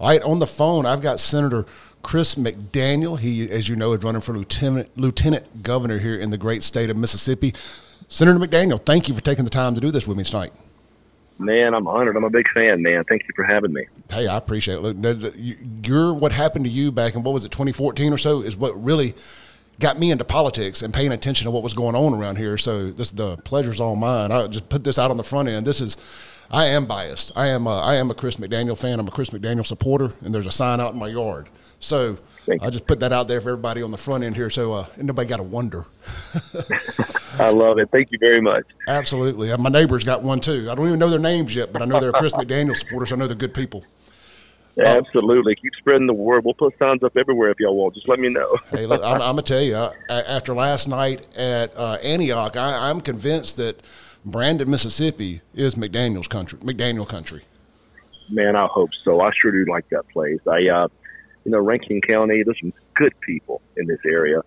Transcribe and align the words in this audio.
All 0.00 0.08
right, 0.08 0.22
on 0.22 0.38
the 0.38 0.46
phone, 0.46 0.86
I've 0.86 1.00
got 1.00 1.18
Senator 1.18 1.66
Chris 2.02 2.36
McDaniel. 2.36 3.18
He, 3.18 3.50
as 3.50 3.68
you 3.68 3.74
know, 3.74 3.92
is 3.92 4.04
running 4.04 4.20
for 4.20 4.32
lieutenant 4.32 4.96
lieutenant 4.96 5.64
governor 5.64 5.98
here 5.98 6.14
in 6.14 6.30
the 6.30 6.38
great 6.38 6.62
state 6.62 6.88
of 6.88 6.96
Mississippi. 6.96 7.52
Senator 8.08 8.38
McDaniel, 8.38 8.84
thank 8.84 9.08
you 9.08 9.14
for 9.14 9.20
taking 9.20 9.44
the 9.44 9.50
time 9.50 9.74
to 9.74 9.80
do 9.80 9.90
this 9.90 10.06
with 10.06 10.16
me 10.16 10.22
tonight. 10.22 10.52
Man, 11.40 11.74
I'm 11.74 11.86
honored. 11.86 12.16
I'm 12.16 12.24
a 12.24 12.30
big 12.30 12.48
fan, 12.52 12.82
man. 12.82 13.04
Thank 13.08 13.22
you 13.22 13.34
for 13.34 13.44
having 13.44 13.72
me. 13.72 13.86
Hey, 14.10 14.26
I 14.26 14.36
appreciate 14.36 14.76
it. 14.76 14.80
Look, 14.80 15.34
you're 15.84 16.14
what 16.14 16.32
happened 16.32 16.64
to 16.64 16.70
you 16.70 16.90
back 16.92 17.14
in 17.14 17.22
what 17.22 17.34
was 17.34 17.44
it, 17.44 17.50
2014 17.50 18.12
or 18.12 18.18
so, 18.18 18.40
is 18.40 18.56
what 18.56 18.80
really 18.82 19.14
got 19.80 19.98
me 19.98 20.10
into 20.10 20.24
politics 20.24 20.82
and 20.82 20.92
paying 20.92 21.12
attention 21.12 21.44
to 21.44 21.50
what 21.50 21.62
was 21.62 21.74
going 21.74 21.94
on 21.94 22.14
around 22.14 22.36
here. 22.36 22.56
So 22.56 22.90
this 22.90 23.10
the 23.10 23.36
pleasure's 23.38 23.80
all 23.80 23.96
mine. 23.96 24.30
I 24.30 24.46
just 24.46 24.68
put 24.68 24.84
this 24.84 24.98
out 24.98 25.10
on 25.10 25.16
the 25.16 25.24
front 25.24 25.48
end. 25.48 25.66
This 25.66 25.80
is 25.80 25.96
I 26.50 26.66
am 26.66 26.86
biased. 26.86 27.32
I 27.36 27.48
am 27.48 27.66
a, 27.66 27.78
I 27.78 27.96
am 27.96 28.10
a 28.10 28.14
Chris 28.14 28.36
McDaniel 28.36 28.76
fan. 28.76 28.98
I'm 28.98 29.06
a 29.06 29.10
Chris 29.10 29.30
McDaniel 29.30 29.66
supporter, 29.66 30.12
and 30.22 30.34
there's 30.34 30.46
a 30.46 30.50
sign 30.50 30.80
out 30.80 30.94
in 30.94 30.98
my 30.98 31.08
yard. 31.08 31.48
So 31.80 32.18
I 32.60 32.70
just 32.70 32.86
put 32.86 33.00
that 33.00 33.12
out 33.12 33.28
there 33.28 33.40
for 33.40 33.50
everybody 33.50 33.82
on 33.82 33.90
the 33.90 33.98
front 33.98 34.24
end 34.24 34.34
here, 34.34 34.50
so 34.50 34.72
uh, 34.72 34.86
nobody 34.96 35.28
got 35.28 35.36
to 35.36 35.42
wonder. 35.42 35.84
I 37.38 37.50
love 37.50 37.78
it. 37.78 37.90
Thank 37.92 38.10
you 38.10 38.18
very 38.18 38.40
much. 38.40 38.64
Absolutely. 38.88 39.52
Uh, 39.52 39.58
my 39.58 39.68
neighbor's 39.68 40.04
got 40.04 40.22
one 40.22 40.40
too. 40.40 40.68
I 40.70 40.74
don't 40.74 40.86
even 40.86 40.98
know 40.98 41.10
their 41.10 41.18
names 41.18 41.54
yet, 41.54 41.72
but 41.72 41.82
I 41.82 41.84
know 41.84 42.00
they're 42.00 42.12
Chris 42.12 42.32
McDaniel 42.34 42.76
supporters. 42.76 43.12
I 43.12 43.16
know 43.16 43.26
they're 43.26 43.36
good 43.36 43.54
people. 43.54 43.84
Absolutely. 44.78 45.56
Keep 45.56 45.72
spreading 45.78 46.06
the 46.06 46.14
word. 46.14 46.44
We'll 46.44 46.54
put 46.54 46.78
signs 46.78 47.02
up 47.02 47.16
everywhere 47.16 47.50
if 47.50 47.58
y'all 47.58 47.76
want. 47.76 47.94
Just 47.94 48.08
let 48.08 48.20
me 48.20 48.28
know. 48.28 48.56
hey, 48.70 48.86
look, 48.86 49.02
I'm, 49.02 49.14
I'm 49.14 49.34
going 49.34 49.36
to 49.36 49.42
tell 49.42 49.60
you, 49.60 49.74
uh, 49.74 49.92
after 50.08 50.54
last 50.54 50.88
night 50.88 51.26
at 51.36 51.76
uh, 51.76 51.98
Antioch, 52.02 52.56
I, 52.56 52.88
I'm 52.88 53.00
convinced 53.00 53.56
that 53.56 53.80
Brandon, 54.30 54.70
Mississippi 54.70 55.40
is 55.54 55.74
McDaniel's 55.74 56.28
country, 56.28 56.58
McDaniel 56.60 57.08
country. 57.08 57.42
Man, 58.30 58.56
I 58.56 58.66
hope 58.66 58.90
so. 59.04 59.20
I 59.20 59.30
sure 59.40 59.52
do 59.52 59.70
like 59.70 59.88
that 59.90 60.08
place. 60.08 60.40
I, 60.46 60.68
uh, 60.68 60.88
you 61.44 61.52
know, 61.52 61.58
Rankin 61.58 62.00
County, 62.02 62.42
there's 62.42 62.60
some 62.60 62.72
good 62.94 63.18
people 63.20 63.62
in 63.76 63.86
this 63.86 64.00
area. 64.04 64.42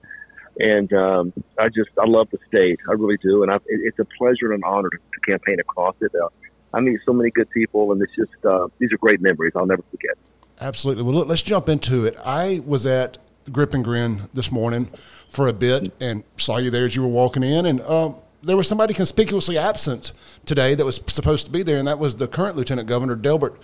And 0.60 0.92
um, 0.94 1.34
I 1.58 1.70
just, 1.70 1.90
I 2.00 2.06
love 2.06 2.30
the 2.32 2.38
state. 2.48 2.80
I 2.88 2.94
really 2.94 3.18
do. 3.18 3.42
And 3.42 3.52
I, 3.52 3.56
it, 3.56 3.62
it's 3.68 4.00
a 4.00 4.06
pleasure 4.06 4.52
and 4.52 4.64
an 4.64 4.64
honor 4.64 4.90
to, 4.90 4.98
to 4.98 5.20
campaign 5.32 5.60
across 5.60 5.96
it. 6.02 6.12
Uh, 6.14 6.30
I 6.74 6.80
meet 6.80 7.00
so 7.06 7.14
many 7.14 7.32
good 7.32 7.50
people, 7.50 7.92
and 7.92 8.02
it's 8.02 8.16
just 8.16 8.46
uh, 8.46 8.68
these 8.78 8.92
are 8.92 8.98
great 8.98 9.22
memories. 9.22 9.54
I'll 9.56 9.66
never 9.66 9.84
forget. 9.92 10.16
Absolutely. 10.60 11.04
Well, 11.04 11.16
look, 11.16 11.28
let's 11.28 11.42
jump 11.42 11.68
into 11.68 12.06
it. 12.06 12.16
I 12.24 12.62
was 12.66 12.86
at 12.86 13.18
Grip 13.52 13.74
and 13.74 13.84
Grin 13.84 14.30
this 14.34 14.52
morning 14.52 14.90
for 15.28 15.48
a 15.48 15.54
bit 15.54 15.92
and 16.00 16.24
saw 16.38 16.58
you 16.58 16.70
there 16.70 16.86
as 16.86 16.96
you 16.96 17.02
were 17.02 17.08
walking 17.08 17.44
in, 17.44 17.66
and 17.66 17.82
um, 17.82 18.16
there 18.44 18.58
was 18.58 18.68
somebody 18.68 18.94
conspicuously 18.94 19.58
absent 19.58 20.12
today 20.46 20.76
that 20.76 20.86
was 20.86 21.02
supposed 21.08 21.46
to 21.46 21.52
be 21.52 21.64
there, 21.64 21.78
and 21.78 21.88
that 21.88 22.00
was 22.00 22.16
the 22.16 22.28
current 22.28 22.56
Lieutenant 22.56 22.88
Governor 22.88 23.16
Delbert 23.16 23.60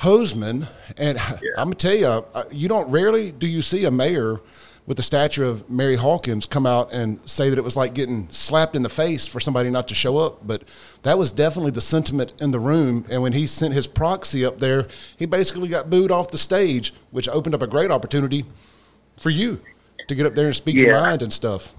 Hosemann. 0.00 0.68
And 0.96 1.18
yeah. 1.18 1.50
I'm 1.56 1.66
gonna 1.66 1.76
tell 1.76 1.94
you, 1.94 2.06
uh, 2.06 2.44
you 2.50 2.68
don't 2.68 2.90
rarely 2.90 3.30
do 3.30 3.46
you 3.46 3.62
see 3.62 3.84
a 3.84 3.90
mayor 3.90 4.40
with 4.88 4.96
the 4.96 5.02
stature 5.02 5.44
of 5.44 5.68
Mary 5.68 5.96
Hawkins 5.96 6.46
come 6.46 6.64
out 6.64 6.90
and 6.94 7.20
say 7.28 7.50
that 7.50 7.58
it 7.58 7.62
was 7.62 7.76
like 7.76 7.92
getting 7.92 8.26
slapped 8.30 8.74
in 8.74 8.82
the 8.82 8.88
face 8.88 9.26
for 9.26 9.38
somebody 9.38 9.68
not 9.68 9.86
to 9.88 9.94
show 9.94 10.16
up. 10.16 10.46
But 10.46 10.62
that 11.02 11.18
was 11.18 11.30
definitely 11.30 11.72
the 11.72 11.82
sentiment 11.82 12.32
in 12.40 12.52
the 12.52 12.58
room. 12.58 13.04
And 13.10 13.20
when 13.20 13.34
he 13.34 13.46
sent 13.46 13.74
his 13.74 13.86
proxy 13.86 14.46
up 14.46 14.60
there, 14.60 14.88
he 15.18 15.26
basically 15.26 15.68
got 15.68 15.90
booed 15.90 16.10
off 16.10 16.30
the 16.30 16.38
stage, 16.38 16.94
which 17.10 17.28
opened 17.28 17.54
up 17.54 17.60
a 17.60 17.66
great 17.66 17.90
opportunity 17.90 18.46
for 19.18 19.28
you 19.28 19.60
to 20.06 20.14
get 20.14 20.24
up 20.24 20.34
there 20.34 20.46
and 20.46 20.56
speak 20.56 20.74
yeah. 20.74 20.84
your 20.84 21.00
mind 21.02 21.20
and 21.20 21.34
stuff. 21.34 21.74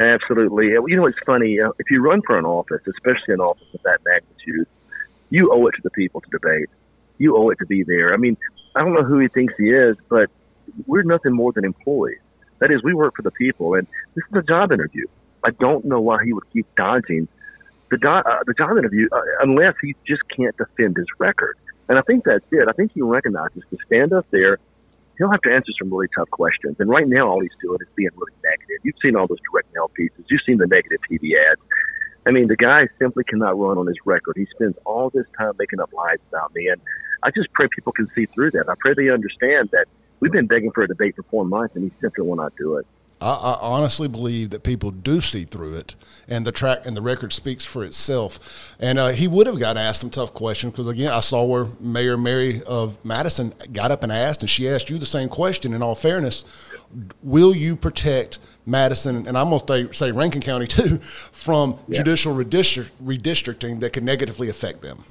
Absolutely. 0.00 0.68
You 0.70 0.96
know, 0.96 1.06
it's 1.06 1.18
funny. 1.20 1.60
Uh, 1.60 1.70
if 1.78 1.90
you 1.90 2.00
run 2.00 2.22
for 2.22 2.38
an 2.38 2.44
office, 2.44 2.82
especially 2.86 3.34
an 3.34 3.40
office 3.40 3.68
of 3.74 3.82
that 3.82 3.98
magnitude, 4.04 4.66
you 5.30 5.52
owe 5.52 5.66
it 5.66 5.72
to 5.72 5.82
the 5.82 5.90
people 5.90 6.20
to 6.20 6.28
debate. 6.30 6.68
You 7.18 7.36
owe 7.36 7.50
it 7.50 7.58
to 7.58 7.66
be 7.66 7.82
there. 7.84 8.12
I 8.12 8.16
mean, 8.16 8.36
I 8.74 8.80
don't 8.80 8.94
know 8.94 9.04
who 9.04 9.18
he 9.18 9.28
thinks 9.28 9.54
he 9.56 9.70
is, 9.70 9.96
but 10.08 10.28
we're 10.86 11.02
nothing 11.02 11.32
more 11.32 11.52
than 11.52 11.64
employees. 11.64 12.18
That 12.58 12.70
is, 12.70 12.82
we 12.82 12.94
work 12.94 13.16
for 13.16 13.22
the 13.22 13.30
people, 13.30 13.74
and 13.74 13.86
this 14.14 14.24
is 14.30 14.36
a 14.36 14.42
job 14.42 14.72
interview. 14.72 15.06
I 15.44 15.50
don't 15.50 15.84
know 15.84 16.00
why 16.00 16.24
he 16.24 16.32
would 16.32 16.50
keep 16.52 16.66
dodging 16.76 17.28
the 17.90 17.98
do- 17.98 18.08
uh, 18.08 18.38
the 18.46 18.54
job 18.54 18.78
interview 18.78 19.08
uh, 19.12 19.20
unless 19.40 19.74
he 19.82 19.94
just 20.06 20.22
can't 20.28 20.56
defend 20.56 20.96
his 20.96 21.06
record. 21.18 21.56
And 21.88 21.98
I 21.98 22.02
think 22.02 22.24
that's 22.24 22.44
it. 22.50 22.68
I 22.68 22.72
think 22.72 22.92
he 22.92 23.02
recognizes 23.02 23.62
to 23.70 23.78
stand 23.86 24.12
up 24.12 24.26
there, 24.30 24.58
he'll 25.22 25.30
have 25.30 25.42
to 25.42 25.54
answer 25.54 25.70
some 25.78 25.88
really 25.88 26.08
tough 26.18 26.28
questions. 26.30 26.74
And 26.80 26.90
right 26.90 27.06
now, 27.06 27.28
all 27.28 27.40
he's 27.40 27.54
doing 27.62 27.78
is 27.80 27.86
being 27.94 28.10
really 28.16 28.34
negative. 28.42 28.82
You've 28.82 28.98
seen 29.00 29.14
all 29.14 29.28
those 29.28 29.38
direct 29.52 29.72
mail 29.72 29.88
pieces. 29.94 30.26
You've 30.28 30.42
seen 30.44 30.58
the 30.58 30.66
negative 30.66 30.98
TV 31.08 31.30
ads. 31.38 31.60
I 32.26 32.32
mean, 32.32 32.48
the 32.48 32.56
guy 32.56 32.88
simply 32.98 33.22
cannot 33.22 33.56
run 33.56 33.78
on 33.78 33.86
his 33.86 33.96
record. 34.04 34.34
He 34.36 34.46
spends 34.50 34.74
all 34.84 35.10
this 35.10 35.26
time 35.38 35.52
making 35.60 35.78
up 35.78 35.92
lies 35.92 36.18
about 36.28 36.52
me, 36.54 36.66
and 36.66 36.80
I 37.22 37.30
just 37.30 37.52
pray 37.52 37.68
people 37.72 37.92
can 37.92 38.08
see 38.16 38.26
through 38.26 38.50
that. 38.52 38.68
I 38.68 38.74
pray 38.80 38.94
they 38.94 39.10
understand 39.10 39.70
that 39.70 39.86
we've 40.18 40.32
been 40.32 40.46
begging 40.46 40.72
for 40.72 40.82
a 40.82 40.88
debate 40.88 41.14
for 41.14 41.22
four 41.30 41.44
months, 41.44 41.76
and 41.76 41.84
he 41.84 41.92
simply 42.00 42.26
will 42.26 42.36
not 42.36 42.52
do 42.58 42.78
it. 42.78 42.86
I, 43.22 43.52
I, 43.52 43.58
honestly 43.60 44.08
believe 44.08 44.50
that 44.50 44.62
people 44.62 44.90
do 44.90 45.20
see 45.20 45.44
through 45.44 45.74
it, 45.76 45.94
and 46.28 46.46
the 46.46 46.52
track 46.52 46.84
and 46.84 46.96
the 46.96 47.02
record 47.02 47.32
speaks 47.32 47.64
for 47.64 47.84
itself. 47.84 48.74
And 48.80 48.98
uh, 48.98 49.08
he 49.08 49.28
would 49.28 49.46
have 49.46 49.58
got 49.58 49.76
asked 49.76 50.00
some 50.00 50.10
tough 50.10 50.34
questions 50.34 50.72
because 50.72 50.86
again, 50.86 51.12
I 51.12 51.20
saw 51.20 51.44
where 51.44 51.66
Mayor 51.80 52.18
Mary 52.18 52.62
of 52.64 53.02
Madison 53.04 53.54
got 53.72 53.90
up 53.90 54.02
and 54.02 54.10
asked, 54.10 54.42
and 54.42 54.50
she 54.50 54.68
asked 54.68 54.90
you 54.90 54.98
the 54.98 55.06
same 55.06 55.28
question. 55.28 55.72
In 55.72 55.82
all 55.82 55.94
fairness, 55.94 56.44
will 57.22 57.54
you 57.54 57.76
protect 57.76 58.38
Madison 58.66 59.26
and 59.26 59.36
I'm 59.36 59.50
going 59.50 59.88
to 59.88 59.92
say 59.92 60.12
Rankin 60.12 60.40
County 60.40 60.66
too 60.68 60.98
from 60.98 61.78
yeah. 61.88 61.98
judicial 61.98 62.34
redistricting 62.34 63.80
that 63.80 63.92
could 63.92 64.04
negatively 64.04 64.48
affect 64.48 64.82
them? 64.82 65.04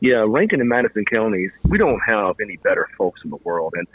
Yeah, 0.00 0.24
Rankin 0.26 0.60
and 0.60 0.68
Madison 0.68 1.04
counties, 1.06 1.50
we 1.64 1.78
don't 1.78 2.00
have 2.00 2.36
any 2.42 2.56
better 2.58 2.86
folks 2.98 3.22
in 3.24 3.30
the 3.30 3.38
world. 3.44 3.72
And 3.76 3.86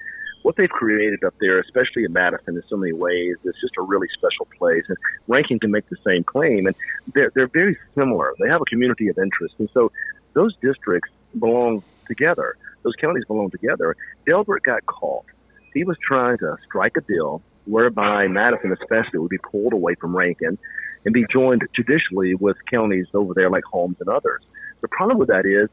what 0.44 0.56
they've 0.56 0.70
created 0.70 1.24
up 1.24 1.34
there, 1.40 1.60
especially 1.60 2.04
in 2.04 2.14
Madison, 2.14 2.56
in 2.56 2.64
so 2.68 2.78
many 2.78 2.94
ways, 2.94 3.38
is 3.44 3.56
just 3.62 3.74
a 3.78 3.82
really 3.82 4.08
special 4.14 4.48
place. 4.58 4.84
And 4.88 4.98
Rankin 5.28 5.60
can 5.60 5.72
make 5.72 5.88
the 5.90 5.98
same 6.06 6.24
claim, 6.24 6.68
and 6.68 6.76
they're 7.14 7.32
they're 7.36 7.48
very 7.48 7.78
similar. 7.96 8.34
They 8.40 8.48
have 8.50 8.62
a 8.62 8.66
community 8.66 9.08
of 9.10 9.18
interest, 9.18 9.56
and 9.60 9.70
so 9.74 9.92
those 10.34 10.56
districts 10.62 11.12
belong 11.38 11.84
together. 12.08 12.56
Those 12.84 12.96
counties 12.96 13.26
belong 13.26 13.52
together. 13.52 13.96
Delbert 14.26 14.64
got 14.64 14.86
caught. 14.86 15.26
He 15.74 15.84
was 15.84 15.98
trying 16.06 16.38
to 16.40 16.58
strike 16.66 16.98
a 16.98 17.02
deal 17.02 17.42
whereby 17.66 18.28
Madison, 18.28 18.72
especially, 18.72 19.20
would 19.20 19.30
be 19.30 19.38
pulled 19.38 19.74
away 19.74 19.96
from 19.96 20.16
Rankin 20.16 20.58
and 21.06 21.14
be 21.14 21.26
joined 21.32 21.68
judicially 21.76 22.36
with 22.36 22.58
counties 22.70 23.08
over 23.14 23.34
there 23.34 23.50
like 23.50 23.64
Holmes 23.64 23.98
and 24.00 24.10
others. 24.10 24.42
The 24.82 24.88
problem 24.88 25.20
with 25.20 25.30
that 25.30 25.46
is 25.46 25.70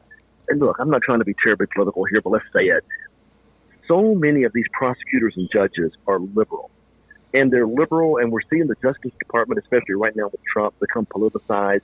and 0.49 0.59
look, 0.59 0.77
I'm 0.79 0.89
not 0.89 1.03
trying 1.03 1.19
to 1.19 1.25
be 1.25 1.35
terribly 1.41 1.67
political 1.73 2.03
here, 2.05 2.21
but 2.21 2.31
let's 2.31 2.45
say 2.53 2.65
it. 2.65 2.83
So 3.89 4.13
many 4.13 4.43
of 4.43 4.53
these 4.53 4.67
prosecutors 4.71 5.33
and 5.35 5.49
judges 5.51 5.91
are 6.07 6.19
liberal. 6.19 6.69
And 7.33 7.51
they're 7.51 7.67
liberal, 7.67 8.17
and 8.17 8.31
we're 8.31 8.45
seeing 8.49 8.67
the 8.67 8.75
Justice 8.81 9.11
Department, 9.19 9.59
especially 9.59 9.95
right 9.95 10.15
now 10.15 10.29
with 10.31 10.41
Trump, 10.51 10.75
become 10.79 11.07
politicized. 11.07 11.81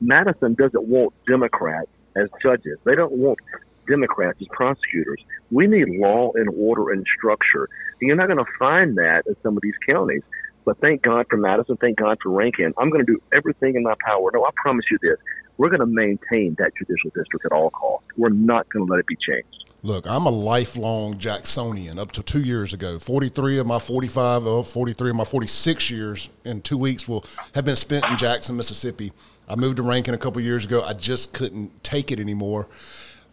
Madison 0.00 0.54
doesn't 0.54 0.84
want 0.84 1.12
Democrats 1.28 1.90
as 2.16 2.28
judges. 2.42 2.78
They 2.84 2.94
don't 2.94 3.12
want 3.12 3.38
Democrats 3.86 4.38
as 4.40 4.48
prosecutors. 4.50 5.22
We 5.50 5.66
need 5.66 5.88
law 5.90 6.32
and 6.34 6.48
order 6.56 6.90
and 6.90 7.06
structure. 7.18 7.68
And 8.00 8.08
you're 8.08 8.16
not 8.16 8.28
going 8.28 8.44
to 8.44 8.50
find 8.58 8.96
that 8.96 9.24
in 9.26 9.36
some 9.42 9.56
of 9.56 9.62
these 9.62 9.76
counties. 9.86 10.22
But 10.64 10.78
thank 10.78 11.02
God 11.02 11.26
for 11.28 11.36
Madison. 11.36 11.76
Thank 11.76 11.98
God 11.98 12.18
for 12.22 12.30
Rankin. 12.30 12.72
I'm 12.78 12.88
going 12.88 13.04
to 13.04 13.12
do 13.12 13.20
everything 13.32 13.74
in 13.74 13.82
my 13.82 13.94
power. 14.04 14.30
No, 14.32 14.44
I 14.44 14.50
promise 14.56 14.84
you 14.90 14.98
this 15.02 15.18
we're 15.58 15.68
going 15.68 15.80
to 15.80 15.86
maintain 15.86 16.56
that 16.58 16.72
judicial 16.78 17.10
district 17.14 17.44
at 17.44 17.52
all 17.52 17.70
costs. 17.70 18.08
We're 18.16 18.30
not 18.30 18.68
going 18.70 18.86
to 18.86 18.90
let 18.90 19.00
it 19.00 19.06
be 19.06 19.16
changed. 19.16 19.71
Look, 19.84 20.06
I'm 20.06 20.26
a 20.26 20.30
lifelong 20.30 21.18
Jacksonian 21.18 21.98
up 21.98 22.12
to 22.12 22.22
two 22.22 22.40
years 22.40 22.72
ago. 22.72 23.00
43 23.00 23.58
of 23.58 23.66
my 23.66 23.80
45, 23.80 24.46
oh, 24.46 24.62
43 24.62 25.10
of 25.10 25.16
my 25.16 25.24
46 25.24 25.90
years 25.90 26.28
in 26.44 26.62
two 26.62 26.78
weeks 26.78 27.08
will 27.08 27.24
have 27.56 27.64
been 27.64 27.74
spent 27.74 28.04
in 28.04 28.16
Jackson, 28.16 28.56
Mississippi. 28.56 29.12
I 29.48 29.56
moved 29.56 29.78
to 29.78 29.82
Rankin 29.82 30.14
a 30.14 30.18
couple 30.18 30.40
years 30.40 30.64
ago. 30.64 30.82
I 30.82 30.92
just 30.92 31.32
couldn't 31.32 31.82
take 31.82 32.12
it 32.12 32.20
anymore. 32.20 32.68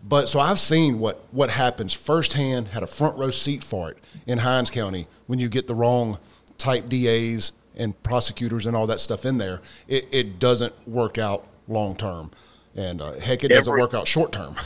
But 0.04 0.28
so 0.28 0.40
I've 0.40 0.60
seen 0.60 0.98
what, 0.98 1.24
what 1.30 1.52
happens 1.52 1.94
firsthand, 1.94 2.70
had 2.70 2.82
a 2.82 2.88
front 2.88 3.20
row 3.20 3.30
seat 3.30 3.64
for 3.64 3.92
it 3.92 4.00
in 4.26 4.40
Hinds 4.40 4.72
County 4.72 5.08
when 5.28 5.38
you 5.38 5.50
get 5.50 5.68
the 5.68 5.76
wrong 5.76 6.18
type 6.58 6.90
DAs 6.90 7.52
and 7.76 8.02
prosecutors 8.02 8.66
and 8.66 8.76
all 8.76 8.88
that 8.88 9.00
stuff 9.00 9.24
in 9.24 9.38
there. 9.38 9.62
It, 9.88 10.08
it 10.10 10.40
doesn't 10.40 10.74
work 10.88 11.20
out 11.20 11.46
long 11.68 11.96
term, 11.96 12.32
and 12.76 13.02
uh, 13.02 13.14
heck, 13.14 13.44
it 13.44 13.50
doesn't 13.50 13.72
work 13.72 13.94
out 13.94 14.08
short 14.08 14.32
term. 14.32 14.56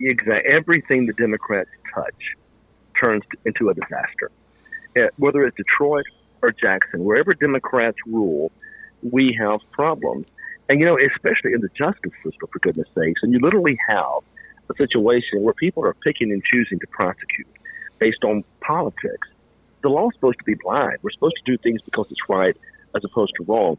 Exactly. 0.00 0.50
Everything 0.50 1.06
the 1.06 1.12
Democrats 1.12 1.70
touch 1.94 2.36
turns 2.98 3.22
into 3.44 3.70
a 3.70 3.74
disaster. 3.74 4.30
Uh, 4.96 5.08
whether 5.16 5.44
it's 5.44 5.56
Detroit 5.56 6.06
or 6.42 6.52
Jackson, 6.52 7.04
wherever 7.04 7.34
Democrats 7.34 7.96
rule, 8.06 8.50
we 9.02 9.36
have 9.38 9.60
problems. 9.72 10.26
And 10.68 10.80
you 10.80 10.86
know, 10.86 10.98
especially 10.98 11.52
in 11.52 11.60
the 11.60 11.68
justice 11.68 12.12
system, 12.24 12.48
for 12.52 12.58
goodness 12.60 12.88
sakes, 12.94 13.22
and 13.22 13.32
you 13.32 13.38
literally 13.40 13.78
have 13.88 14.22
a 14.70 14.74
situation 14.76 15.42
where 15.42 15.54
people 15.54 15.84
are 15.84 15.94
picking 15.94 16.30
and 16.30 16.42
choosing 16.44 16.78
to 16.80 16.86
prosecute 16.88 17.48
based 17.98 18.22
on 18.24 18.44
politics. 18.60 19.28
The 19.82 19.88
law's 19.88 20.12
supposed 20.14 20.38
to 20.38 20.44
be 20.44 20.54
blind. 20.54 20.98
We're 21.02 21.10
supposed 21.10 21.36
to 21.44 21.52
do 21.52 21.56
things 21.58 21.80
because 21.82 22.06
it's 22.10 22.28
right 22.28 22.56
as 22.94 23.04
opposed 23.04 23.32
to 23.36 23.44
wrong 23.44 23.78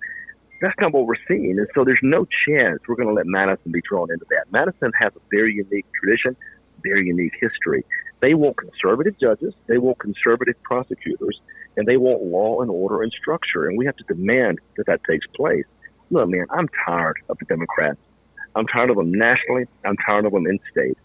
that's 0.61 0.75
not 0.79 0.94
what 0.94 1.06
we're 1.06 1.15
seeing. 1.27 1.57
And 1.57 1.67
so 1.73 1.83
there's 1.83 2.00
no 2.01 2.25
chance 2.47 2.79
we're 2.88 2.95
going 2.95 3.07
to 3.07 3.13
let 3.13 3.25
Madison 3.25 3.71
be 3.71 3.81
drawn 3.81 4.11
into 4.11 4.25
that. 4.29 4.51
Madison 4.51 4.91
has 5.00 5.13
a 5.15 5.19
very 5.31 5.53
unique 5.53 5.85
tradition, 6.00 6.35
very 6.83 7.07
unique 7.07 7.33
history. 7.39 7.85
They 8.21 8.33
want 8.33 8.57
conservative 8.57 9.17
judges, 9.19 9.53
they 9.67 9.77
want 9.77 10.00
conservative 10.00 10.61
prosecutors, 10.63 11.39
and 11.77 11.88
they 11.88 11.97
want 11.97 12.23
law 12.23 12.61
and 12.61 12.69
order 12.69 13.01
and 13.01 13.11
structure. 13.11 13.67
And 13.67 13.77
we 13.77 13.85
have 13.85 13.95
to 13.97 14.03
demand 14.03 14.59
that 14.75 14.85
that 14.88 15.01
takes 15.09 15.25
place. 15.35 15.65
Look, 16.11 16.27
man, 16.27 16.45
I'm 16.50 16.67
tired 16.85 17.17
of 17.29 17.38
the 17.38 17.45
Democrats. 17.45 18.00
I'm 18.56 18.67
tired 18.67 18.89
of 18.89 18.97
them 18.97 19.13
nationally. 19.13 19.65
I'm 19.85 19.95
tired 19.97 20.25
of 20.25 20.33
them 20.33 20.47
in 20.47 20.59
state. 20.71 20.97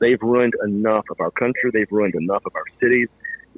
They've 0.00 0.20
ruined 0.20 0.54
enough 0.64 1.04
of 1.10 1.20
our 1.20 1.30
country. 1.30 1.70
They've 1.72 1.90
ruined 1.90 2.14
enough 2.14 2.42
of 2.46 2.54
our 2.54 2.64
cities. 2.80 3.08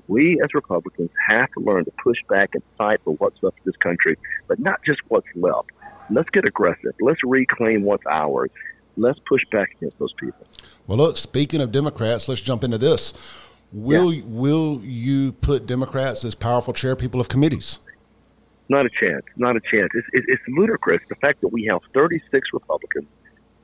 We 0.09 0.41
as 0.43 0.53
Republicans 0.55 1.11
have 1.27 1.51
to 1.53 1.61
learn 1.61 1.85
to 1.85 1.93
push 2.03 2.19
back 2.29 2.51
and 2.55 2.63
fight 2.77 3.01
for 3.05 3.15
what's 3.15 3.43
left 3.43 3.59
of 3.59 3.65
this 3.65 3.77
country, 3.77 4.17
but 4.49 4.59
not 4.59 4.83
just 4.85 5.01
what's 5.09 5.27
left. 5.35 5.71
Let's 6.11 6.29
get 6.31 6.45
aggressive. 6.45 6.95
Let's 7.01 7.21
reclaim 7.25 7.83
what's 7.85 8.05
ours. 8.11 8.51
Let's 8.97 9.19
push 9.27 9.43
back 9.51 9.71
against 9.77 9.99
those 9.99 10.13
people. 10.15 10.47
Well, 10.87 10.99
look, 10.99 11.17
speaking 11.17 11.61
of 11.61 11.73
Democrats, 11.73 12.29
let's 12.29 12.41
jump 12.41 12.65
into 12.65 12.79
this. 12.79 13.15
Will 13.73 14.13
yeah. 14.13 14.23
will 14.27 14.81
you 14.83 15.33
put 15.33 15.67
Democrats 15.67 16.25
as 16.25 16.35
powerful 16.35 16.75
chair 16.75 16.95
people 16.95 17.21
of 17.21 17.29
committees? 17.29 17.79
Not 18.69 18.87
a 18.87 18.91
chance. 18.91 19.25
Not 19.37 19.57
a 19.57 19.61
chance. 19.61 19.91
It's, 19.95 20.07
it's, 20.13 20.27
it's 20.29 20.43
ludicrous 20.49 21.01
the 21.09 21.15
fact 21.17 21.41
that 21.41 21.49
we 21.49 21.65
have 21.65 21.81
36 21.95 22.49
Republicans, 22.53 23.07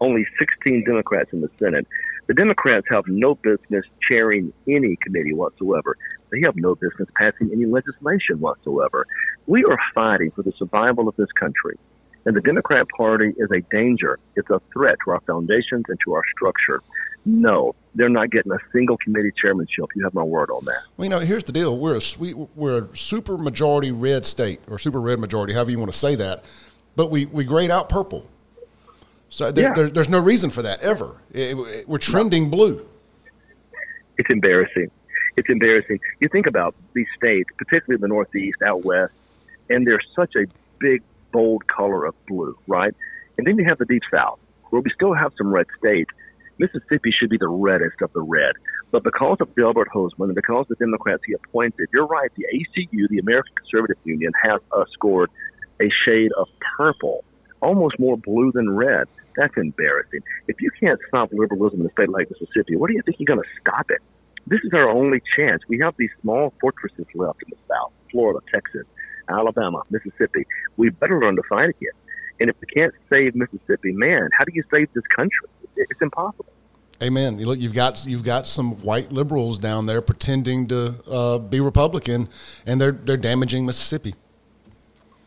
only 0.00 0.26
16 0.38 0.85
Democrats 0.85 1.32
in 1.32 1.40
the 1.40 1.50
Senate. 1.58 1.87
The 2.26 2.35
Democrats 2.35 2.87
have 2.90 3.05
no 3.06 3.35
business 3.37 3.85
chairing 4.06 4.52
any 4.67 4.96
committee 4.96 5.32
whatsoever. 5.32 5.96
They 6.30 6.40
have 6.42 6.56
no 6.56 6.75
business 6.75 7.08
passing 7.16 7.50
any 7.52 7.66
legislation 7.66 8.40
whatsoever. 8.40 9.06
We 9.46 9.64
are 9.64 9.78
fighting 9.94 10.30
for 10.32 10.42
the 10.42 10.52
survival 10.58 11.08
of 11.08 11.16
this 11.16 11.30
country. 11.32 11.78
And 12.26 12.36
the 12.36 12.40
Democrat 12.40 12.86
Party 12.94 13.32
is 13.38 13.50
a 13.50 13.60
danger. 13.70 14.19
It's 14.36 14.50
a 14.50 14.60
threat 14.72 14.96
to 15.04 15.12
our 15.12 15.20
foundations 15.20 15.84
and 15.88 15.98
to 16.04 16.14
our 16.14 16.22
structure. 16.36 16.82
No, 17.25 17.75
they're 17.94 18.08
not 18.08 18.30
getting 18.30 18.52
a 18.52 18.58
single 18.72 18.96
committee 18.98 19.32
chairmanship. 19.40 19.86
You 19.94 20.04
have 20.04 20.14
my 20.14 20.22
word 20.22 20.50
on 20.50 20.64
that. 20.66 20.82
Well, 20.96 21.04
you 21.04 21.10
know, 21.10 21.20
here's 21.20 21.44
the 21.44 21.52
deal: 21.52 21.76
we're 21.76 21.96
a 21.96 22.00
we, 22.19 22.34
we're 22.34 22.84
a 22.84 22.96
super 22.96 23.38
majority 23.38 23.92
red 23.92 24.25
state, 24.25 24.60
or 24.69 24.78
super 24.78 25.00
red 25.00 25.19
majority, 25.19 25.54
however 25.54 25.70
you 25.70 25.78
want 25.78 25.92
to 25.92 25.98
say 25.98 26.14
that. 26.16 26.44
But 26.96 27.10
we 27.10 27.26
we 27.26 27.44
grade 27.44 27.70
out 27.70 27.88
purple. 27.88 28.28
So 29.30 29.52
there, 29.52 29.64
yeah. 29.64 29.75
there, 29.75 29.90
there's 29.90 30.08
no 30.08 30.20
reason 30.20 30.50
for 30.50 30.62
that 30.62 30.80
ever. 30.80 31.16
It, 31.32 31.56
it, 31.56 31.88
we're 31.88 31.98
trending 31.98 32.44
no. 32.44 32.50
blue. 32.50 32.88
It's 34.16 34.30
embarrassing. 34.30 34.90
It's 35.38 35.49
embarrassing. 35.49 36.00
You 36.19 36.29
think 36.29 36.49
about 36.49 36.75
these 36.94 37.06
states, 37.17 37.49
particularly 37.56 38.00
the 38.00 38.08
Northeast, 38.08 38.58
out 38.61 38.85
west, 38.85 39.12
and 39.70 39.87
there's 39.87 40.05
such 40.17 40.35
a 40.35 40.46
big 40.81 41.00
bold 41.31 41.64
color 41.69 42.06
of 42.06 42.17
blue, 42.26 42.58
right? 42.67 42.93
And 43.37 43.46
then 43.46 43.56
you 43.56 43.64
have 43.69 43.79
the 43.79 43.85
deep 43.85 44.02
south, 44.11 44.40
where 44.70 44.82
we 44.82 44.90
still 44.90 45.14
have 45.14 45.32
some 45.38 45.52
red 45.52 45.67
states. 45.79 46.11
Mississippi 46.58 47.12
should 47.17 47.31
be 47.31 47.37
the 47.37 47.46
reddest 47.46 48.02
of 48.02 48.12
the 48.14 48.20
red. 48.20 48.56
But 48.90 49.05
because 49.05 49.37
of 49.40 49.55
Delbert 49.55 49.90
Hosemann 49.94 50.25
and 50.25 50.35
because 50.35 50.67
the 50.69 50.75
Democrats 50.75 51.23
he 51.25 51.35
appointed, 51.35 51.88
you're 51.93 52.08
right, 52.08 52.32
the 52.35 52.46
ACU, 52.52 53.08
the 53.08 53.19
American 53.19 53.55
Conservative 53.55 53.99
Union, 54.02 54.32
has 54.43 54.61
uh, 54.73 54.87
scored 54.93 55.31
a 55.81 55.88
shade 56.05 56.32
of 56.37 56.49
purple, 56.76 57.23
almost 57.62 57.96
more 58.00 58.17
blue 58.17 58.50
than 58.50 58.75
red. 58.75 59.06
That's 59.37 59.56
embarrassing. 59.56 60.23
If 60.49 60.61
you 60.61 60.73
can't 60.81 60.99
stop 61.06 61.31
liberalism 61.31 61.82
in 61.82 61.87
a 61.87 61.93
state 61.93 62.08
like 62.08 62.29
Mississippi, 62.29 62.75
what 62.75 62.88
do 62.88 62.94
you 62.94 63.02
think 63.02 63.20
you're 63.20 63.37
going 63.37 63.38
to 63.38 63.61
stop 63.61 63.88
it? 63.93 64.02
This 64.49 64.61
is 64.65 64.73
our 64.73 64.89
only 64.89 65.21
chance. 65.37 65.62
We 65.69 65.79
have 65.81 65.95
these 65.99 66.11
small 66.23 66.55
fortresses 66.59 67.05
left 67.15 67.43
in 67.43 67.50
the 67.50 67.56
South, 67.69 67.93
Florida, 68.11 68.41
Texas, 68.50 68.87
Alabama, 69.29 69.83
Mississippi. 69.91 70.47
We 70.79 70.89
better 70.89 71.21
learn 71.21 71.37
to 71.37 71.43
fight 71.50 71.69
again. 71.69 71.93
And 72.41 72.49
if 72.49 72.56
we 72.59 72.67
can't 72.67 72.95
save 73.11 73.35
Mississippi, 73.35 73.93
man, 73.93 74.31
how 74.33 74.45
do 74.45 74.53
you 74.55 74.62
save 74.71 74.91
this 74.95 75.05
country? 75.15 75.49
It's 75.77 76.00
impossible. 76.00 76.47
Amen. 77.03 77.39
You 77.39 77.47
look, 77.47 77.59
you've 77.59 77.75
got 77.75 78.06
you've 78.06 78.25
got 78.25 78.47
some 78.47 78.77
white 78.77 79.12
liberals 79.12 79.59
down 79.59 79.85
there 79.85 80.00
pretending 80.00 80.67
to 80.69 80.95
uh, 81.06 81.39
be 81.39 81.61
Republican, 81.61 82.29
and 82.67 82.81
they're 82.81 82.93
they're 82.93 83.19
damaging 83.19 83.67
Mississippi. 83.67 84.15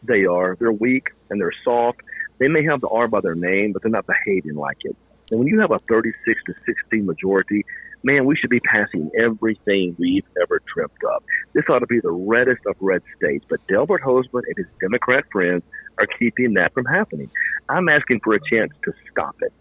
They 0.04 0.26
are. 0.26 0.56
They're 0.60 0.72
weak 0.72 1.12
and 1.30 1.40
they're 1.40 1.54
soft. 1.64 2.02
They 2.40 2.48
may 2.48 2.64
have 2.66 2.82
the 2.82 2.90
R 2.90 3.08
by 3.08 3.22
their 3.22 3.36
name, 3.36 3.72
but 3.72 3.84
they're 3.84 3.92
not 3.92 4.08
behaving 4.08 4.56
like 4.56 4.80
it. 4.84 4.96
And 5.32 5.40
when 5.40 5.48
you 5.48 5.60
have 5.62 5.72
a 5.72 5.80
36 5.90 6.40
to 6.48 6.54
16 6.92 7.06
majority, 7.06 7.64
man, 8.04 8.26
we 8.26 8.36
should 8.36 8.50
be 8.50 8.60
passing 8.60 9.10
everything 9.18 9.96
we've 9.98 10.26
ever 10.42 10.60
dreamt 10.74 10.92
up. 11.16 11.24
This 11.54 11.64
ought 11.70 11.80
to 11.80 11.88
be 11.88 12.00
the 12.02 12.12
reddest 12.12 12.60
of 12.68 12.76
red 12.82 13.02
states, 13.16 13.46
but 13.50 13.60
Delbert 13.70 14.02
Hosemann 14.02 14.44
and 14.46 14.58
his 14.58 14.68
Democrat 14.82 15.24
friends 15.32 15.64
are 16.00 16.08
keeping 16.20 16.54
that 16.56 16.74
from 16.74 16.86
happening. 16.86 17.30
I'm 17.70 17.88
asking 17.88 18.20
for 18.24 18.36
a 18.36 18.40
chance 18.52 18.72
to 18.84 18.92
stop 19.10 19.36
it. 19.42 19.54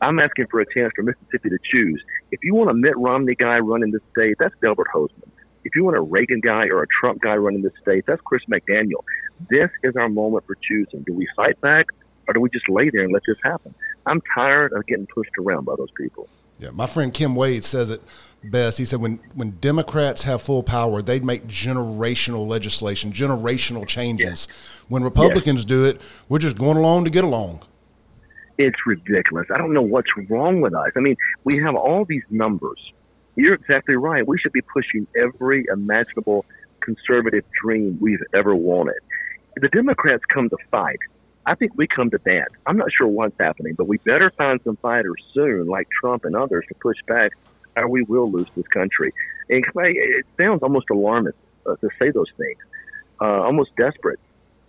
I'm 0.00 0.18
asking 0.20 0.46
for 0.50 0.60
a 0.60 0.66
chance 0.74 0.92
for 0.94 1.02
Mississippi 1.02 1.48
to 1.48 1.58
choose. 1.70 2.02
If 2.30 2.40
you 2.42 2.54
want 2.54 2.70
a 2.70 2.74
Mitt 2.74 2.96
Romney 2.96 3.34
guy 3.34 3.58
running 3.58 3.90
the 3.90 4.00
state, 4.10 4.36
that's 4.38 4.54
Delbert 4.62 4.88
Hosemann. 4.94 5.32
If 5.64 5.74
you 5.74 5.84
want 5.84 5.96
a 5.96 6.00
Reagan 6.00 6.40
guy 6.44 6.66
or 6.66 6.82
a 6.82 6.86
Trump 7.00 7.20
guy 7.22 7.34
running 7.34 7.62
the 7.62 7.72
state, 7.80 8.04
that's 8.06 8.20
Chris 8.24 8.42
McDaniel. 8.48 9.02
This 9.50 9.70
is 9.82 9.94
our 9.96 10.08
moment 10.08 10.44
for 10.46 10.54
choosing. 10.62 11.02
Do 11.04 11.14
we 11.14 11.26
fight 11.34 11.60
back 11.60 11.86
or 12.28 12.34
do 12.34 12.40
we 12.40 12.50
just 12.50 12.68
lay 12.68 12.90
there 12.90 13.02
and 13.02 13.12
let 13.12 13.22
this 13.26 13.36
happen? 13.42 13.74
I'm 14.06 14.22
tired 14.34 14.72
of 14.72 14.86
getting 14.86 15.06
pushed 15.06 15.32
around 15.38 15.64
by 15.64 15.74
those 15.76 15.90
people. 15.96 16.28
Yeah, 16.58 16.70
my 16.70 16.86
friend 16.86 17.12
Kim 17.12 17.34
Wade 17.34 17.64
says 17.64 17.90
it 17.90 18.00
best. 18.42 18.78
He 18.78 18.84
said 18.86 19.00
when 19.00 19.20
when 19.34 19.50
Democrats 19.60 20.22
have 20.22 20.40
full 20.40 20.62
power, 20.62 21.02
they'd 21.02 21.24
make 21.24 21.46
generational 21.46 22.46
legislation, 22.46 23.12
generational 23.12 23.86
changes. 23.86 24.48
Yeah. 24.48 24.86
When 24.88 25.04
Republicans 25.04 25.62
yeah. 25.62 25.68
do 25.68 25.84
it, 25.84 26.00
we're 26.28 26.38
just 26.38 26.56
going 26.56 26.78
along 26.78 27.04
to 27.04 27.10
get 27.10 27.24
along. 27.24 27.62
It's 28.58 28.86
ridiculous. 28.86 29.48
I 29.54 29.58
don't 29.58 29.74
know 29.74 29.82
what's 29.82 30.08
wrong 30.30 30.62
with 30.62 30.74
us. 30.74 30.92
I 30.96 31.00
mean, 31.00 31.16
we 31.44 31.58
have 31.58 31.74
all 31.74 32.06
these 32.06 32.24
numbers. 32.30 32.80
You're 33.34 33.52
exactly 33.52 33.96
right. 33.96 34.26
We 34.26 34.38
should 34.38 34.52
be 34.52 34.62
pushing 34.62 35.06
every 35.14 35.66
imaginable 35.70 36.46
conservative 36.80 37.44
dream 37.62 37.98
we've 38.00 38.22
ever 38.32 38.54
wanted. 38.54 38.96
The 39.56 39.68
Democrats 39.68 40.24
come 40.32 40.48
to 40.48 40.56
fight 40.70 41.00
I 41.46 41.54
think 41.54 41.72
we 41.76 41.86
come 41.86 42.10
to 42.10 42.18
that. 42.24 42.48
I'm 42.66 42.76
not 42.76 42.88
sure 42.92 43.06
what's 43.06 43.38
happening, 43.38 43.74
but 43.74 43.86
we 43.86 43.98
better 43.98 44.32
find 44.36 44.60
some 44.64 44.76
fighters 44.78 45.22
soon, 45.32 45.66
like 45.68 45.86
Trump 46.00 46.24
and 46.24 46.34
others, 46.34 46.64
to 46.68 46.74
push 46.74 46.96
back, 47.06 47.32
or 47.76 47.88
we 47.88 48.02
will 48.02 48.30
lose 48.30 48.48
this 48.56 48.66
country. 48.66 49.12
And 49.48 49.64
it 49.76 50.26
sounds 50.36 50.62
almost 50.64 50.86
alarmist 50.90 51.38
uh, 51.64 51.76
to 51.76 51.88
say 52.00 52.10
those 52.10 52.30
things, 52.36 52.58
uh, 53.20 53.42
almost 53.42 53.70
desperate. 53.76 54.18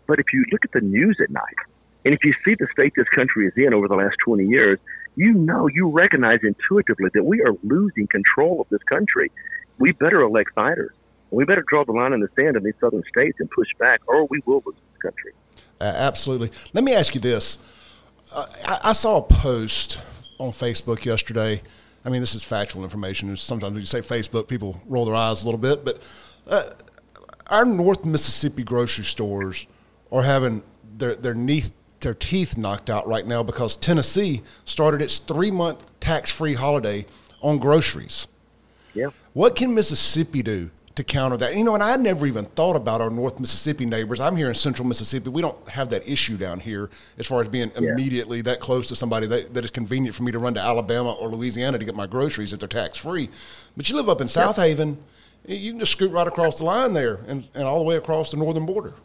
But 0.06 0.19
if 0.19 0.27
you 0.31 0.45
look 0.51 0.65
at 0.65 0.71
the 0.71 0.81
news 0.81 1.18
at 1.21 1.31
night, 1.31 1.57
and 2.06 2.13
if 2.13 2.24
you 2.24 2.33
see 2.45 2.53
the 2.53 2.68
state 2.71 2.94
this 2.95 3.09
country 3.09 3.47
is 3.47 3.53
in 3.57 3.74
over 3.74 3.88
the 3.88 3.95
last 3.95 4.15
20 4.24 4.45
years, 4.45 4.79
you 5.15 5.33
know, 5.33 5.68
you 5.68 5.89
recognize 5.89 6.39
intuitively 6.44 7.09
that 7.15 7.24
we 7.24 7.41
are 7.41 7.53
losing 7.63 8.06
control 8.06 8.62
of 8.62 8.68
this 8.69 8.83
country. 8.83 9.31
We 9.79 9.94
better 9.94 10.21
elect 10.21 10.51
fighters. 10.53 10.91
We 11.31 11.43
better 11.43 11.65
draw 11.67 11.84
the 11.86 11.91
line 11.91 12.13
in 12.13 12.19
the 12.19 12.29
sand 12.36 12.55
in 12.55 12.63
these 12.63 12.75
southern 12.79 13.03
states 13.10 13.39
and 13.39 13.50
push 13.50 13.67
back, 13.79 14.01
or 14.05 14.27
we 14.27 14.41
will 14.46 14.62
lose 14.63 14.75
this 14.75 15.01
country. 15.01 15.34
Uh, 15.80 15.94
absolutely. 15.96 16.52
Let 16.74 16.84
me 16.84 16.94
ask 16.94 17.16
you 17.16 17.22
this. 17.22 17.60
Uh, 18.34 18.46
I, 18.66 18.80
I, 18.90 18.92
saw 18.94 19.18
a 19.18 19.22
post 19.22 20.02
on 20.38 20.52
Facebook 20.52 21.06
yesterday. 21.06 21.62
I 22.04 22.10
mean, 22.10 22.22
this 22.22 22.36
is 22.36 22.44
factual 22.44 22.84
information. 22.84 23.36
Sometimes 23.38 23.74
when 23.74 23.82
you 23.82 23.86
say 23.86 24.00
Facebook, 24.00 24.48
people 24.48 24.82
roll 24.88 25.06
their 25.06 25.16
eyes 25.16 25.44
a 25.44 25.46
little 25.46 25.60
bit. 25.60 25.86
But 25.86 26.02
uh, 26.48 26.64
our 27.48 27.66
North 27.66 28.06
Mississippi 28.06 28.64
grocery 28.64 29.06
stores 29.06 29.68
are 30.12 30.24
having 30.24 30.64
their 30.98 31.16
their 31.16 31.34
teeth 31.34 31.74
their 32.00 32.14
teeth 32.14 32.58
knocked 32.58 32.90
out 32.90 33.08
right 33.08 33.26
now 33.26 33.44
because 33.44 33.76
Tennessee 33.76 34.42
started 34.66 35.02
its 35.02 35.20
three 35.20 35.52
month 35.52 36.00
tax 36.00 36.32
free 36.32 36.54
holiday 36.54 37.06
on 37.42 37.58
groceries. 37.58 38.28
Yeah. 38.94 39.10
What 39.34 39.56
can 39.56 39.74
Mississippi 39.74 40.42
do 40.42 40.72
to 40.98 41.04
counter 41.04 41.38
that. 41.38 41.56
You 41.56 41.63
know, 41.63 41.75
and 41.75 41.84
I 41.84 41.96
never 41.96 42.25
even 42.25 42.46
thought 42.46 42.75
about 42.75 43.01
our 43.01 43.10
North 43.10 43.39
Mississippi 43.39 43.86
neighbors. 43.86 44.20
I'm 44.20 44.36
here 44.36 44.50
in 44.50 44.56
Central 44.56 44.88
Mississippi. 44.88 45.30
We 45.30 45.44
don't 45.44 45.70
have 45.70 45.89
that 45.89 46.08
issue 46.08 46.38
down 46.38 46.60
here 46.60 46.89
as 47.20 47.27
far 47.27 47.42
as 47.42 47.50
being 47.50 47.72
yeah. 47.80 47.92
immediately 47.92 48.42
that 48.42 48.60
close 48.60 48.88
to 48.89 48.96
somebody 48.96 49.27
that, 49.27 49.54
that 49.54 49.63
is 49.63 49.72
convenient 49.72 50.16
for 50.16 50.24
me 50.24 50.32
to 50.32 50.39
run 50.39 50.56
to 50.56 50.60
Alabama 50.60 51.13
or 51.13 51.30
Louisiana 51.30 51.77
to 51.77 51.86
get 51.86 51.96
my 51.96 52.08
groceries 52.08 52.51
if 52.51 52.60
they're 52.60 52.68
tax 52.68 52.98
free. 52.98 53.30
But 53.77 53.89
you 53.89 53.96
live 53.96 54.10
up 54.10 54.22
in 54.22 54.27
Southaven, 54.27 54.98
you 55.48 55.72
can 55.72 55.80
just 55.80 55.92
scoot 55.92 56.12
right 56.12 56.27
across 56.27 56.58
the 56.58 56.66
line 56.66 56.94
there 56.94 57.20
and, 57.27 57.48
and 57.54 57.63
all 57.63 57.77
the 57.77 57.86
way 57.86 57.96
across 57.96 58.32
the 58.32 58.38
northern 58.38 58.66
border. 58.66 58.96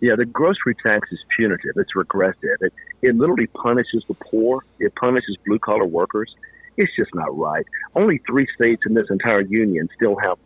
Yeah, 0.00 0.16
the 0.16 0.26
grocery 0.26 0.74
tax 0.82 1.10
is 1.12 1.20
punitive. 1.36 1.72
It's 1.76 1.94
regressive. 1.94 2.58
It, 2.60 2.72
it 3.00 3.16
literally 3.16 3.46
punishes 3.46 4.04
the 4.08 4.14
poor. 4.14 4.64
It 4.80 4.94
punishes 4.96 5.36
blue 5.46 5.60
collar 5.60 5.86
workers. 5.86 6.34
It's 6.76 6.94
just 6.96 7.14
not 7.14 7.34
right. 7.38 7.64
Only 7.94 8.18
three 8.26 8.46
states 8.54 8.82
in 8.84 8.92
this 8.92 9.06
entire 9.08 9.40
union 9.40 9.88
still 9.96 10.16
have 10.16 10.36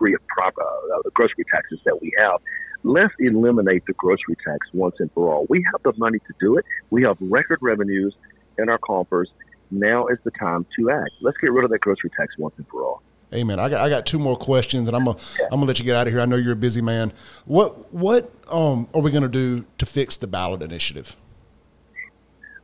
degree 0.00 0.14
of 0.14 0.26
proper, 0.26 0.62
uh, 0.62 1.02
the 1.04 1.10
grocery 1.10 1.44
taxes 1.52 1.78
that 1.84 2.00
we 2.00 2.12
have. 2.18 2.40
Let's 2.82 3.12
eliminate 3.18 3.84
the 3.86 3.92
grocery 3.94 4.36
tax 4.44 4.66
once 4.72 4.96
and 4.98 5.12
for 5.12 5.32
all. 5.32 5.46
We 5.48 5.64
have 5.72 5.82
the 5.82 5.92
money 5.98 6.18
to 6.18 6.34
do 6.40 6.56
it. 6.56 6.64
We 6.88 7.02
have 7.02 7.18
record 7.20 7.58
revenues 7.60 8.14
in 8.58 8.68
our 8.70 8.78
coffers. 8.78 9.30
Now 9.70 10.06
is 10.06 10.18
the 10.24 10.30
time 10.32 10.66
to 10.78 10.90
act. 10.90 11.10
Let's 11.20 11.36
get 11.38 11.52
rid 11.52 11.64
of 11.64 11.70
that 11.70 11.80
grocery 11.80 12.10
tax 12.16 12.36
once 12.38 12.54
and 12.56 12.66
for 12.68 12.82
all. 12.82 13.02
Amen. 13.32 13.60
I 13.60 13.68
got, 13.68 13.80
I 13.82 13.88
got 13.88 14.06
two 14.06 14.18
more 14.18 14.36
questions, 14.36 14.88
and 14.88 14.96
I'm 14.96 15.04
gonna. 15.04 15.16
I'm 15.44 15.60
gonna 15.60 15.66
let 15.66 15.78
you 15.78 15.84
get 15.84 15.94
out 15.94 16.08
of 16.08 16.12
here. 16.12 16.20
I 16.20 16.24
know 16.24 16.34
you're 16.34 16.54
a 16.54 16.56
busy 16.56 16.82
man. 16.82 17.12
What 17.44 17.92
what 17.94 18.28
um, 18.50 18.88
are 18.92 19.00
we 19.00 19.12
gonna 19.12 19.28
do 19.28 19.66
to 19.78 19.86
fix 19.86 20.16
the 20.16 20.26
ballot 20.26 20.62
initiative? 20.62 21.16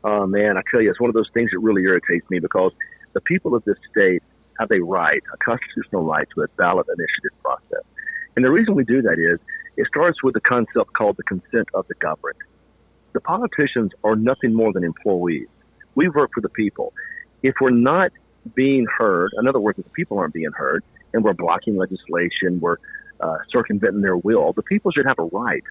Oh 0.03 0.27
man, 0.27 0.57
I 0.57 0.63
tell 0.69 0.81
you, 0.81 0.91
it's 0.91 0.99
one 0.99 1.09
of 1.09 1.15
those 1.15 1.31
things 1.33 1.53
that 1.53 1.61
really 1.61 1.83
irritates 1.83 2.29
me 2.31 2.41
because 2.41 2.73
the 3.13 3.21
people 3.21 3.55
of 3.55 3.63
this 3.63 3.77
state 3.93 4.25
have 4.59 4.71
a 4.71 4.81
right, 4.81 5.23
a 5.33 5.37
constitutional 5.39 6.05
right 6.05 6.27
to 6.35 6.43
a 6.43 6.49
ballot 6.57 6.87
initiative 6.89 7.43
process. 7.43 7.85
And 8.37 8.45
the 8.45 8.51
reason 8.51 8.75
we 8.75 8.85
do 8.85 9.03
that 9.03 9.19
is 9.19 9.41
it 9.77 9.87
starts 9.87 10.23
with 10.23 10.35
the 10.35 10.41
concept 10.41 10.93
called 10.95 11.17
the 11.17 11.23
consent 11.23 11.69
of 11.75 11.87
the 11.89 11.95
governed. 11.95 12.39
The 13.13 13.21
politicians 13.21 13.93
are 14.05 14.17
nothing 14.17 14.55
more 14.55 14.73
than 14.73 14.85
employees. 14.85 15.49
We 15.95 16.09
work 16.09 16.31
for 16.35 16.41
the 16.41 16.49
people. 16.49 16.93
If 17.43 17.55
we're 17.61 17.71
not 17.71 18.13
being 18.55 18.87
heard, 18.87 19.33
in 19.39 19.49
other 19.49 19.61
words, 19.61 19.79
if 19.79 19.85
the 19.85 19.91
people 19.91 20.19
aren't 20.19 20.35
being 20.35 20.53
heard, 20.53 20.85
and 21.13 21.25
we're 21.25 21.33
blocking 21.33 21.77
legislation, 21.77 22.61
we're 22.61 22.77
uh, 23.21 23.39
circumventing 23.51 24.03
their 24.03 24.17
will, 24.17 24.53
the 24.53 24.63
people 24.63 24.91
should 24.93 25.07
have 25.07 25.19
a 25.19 25.25
right 25.25 25.63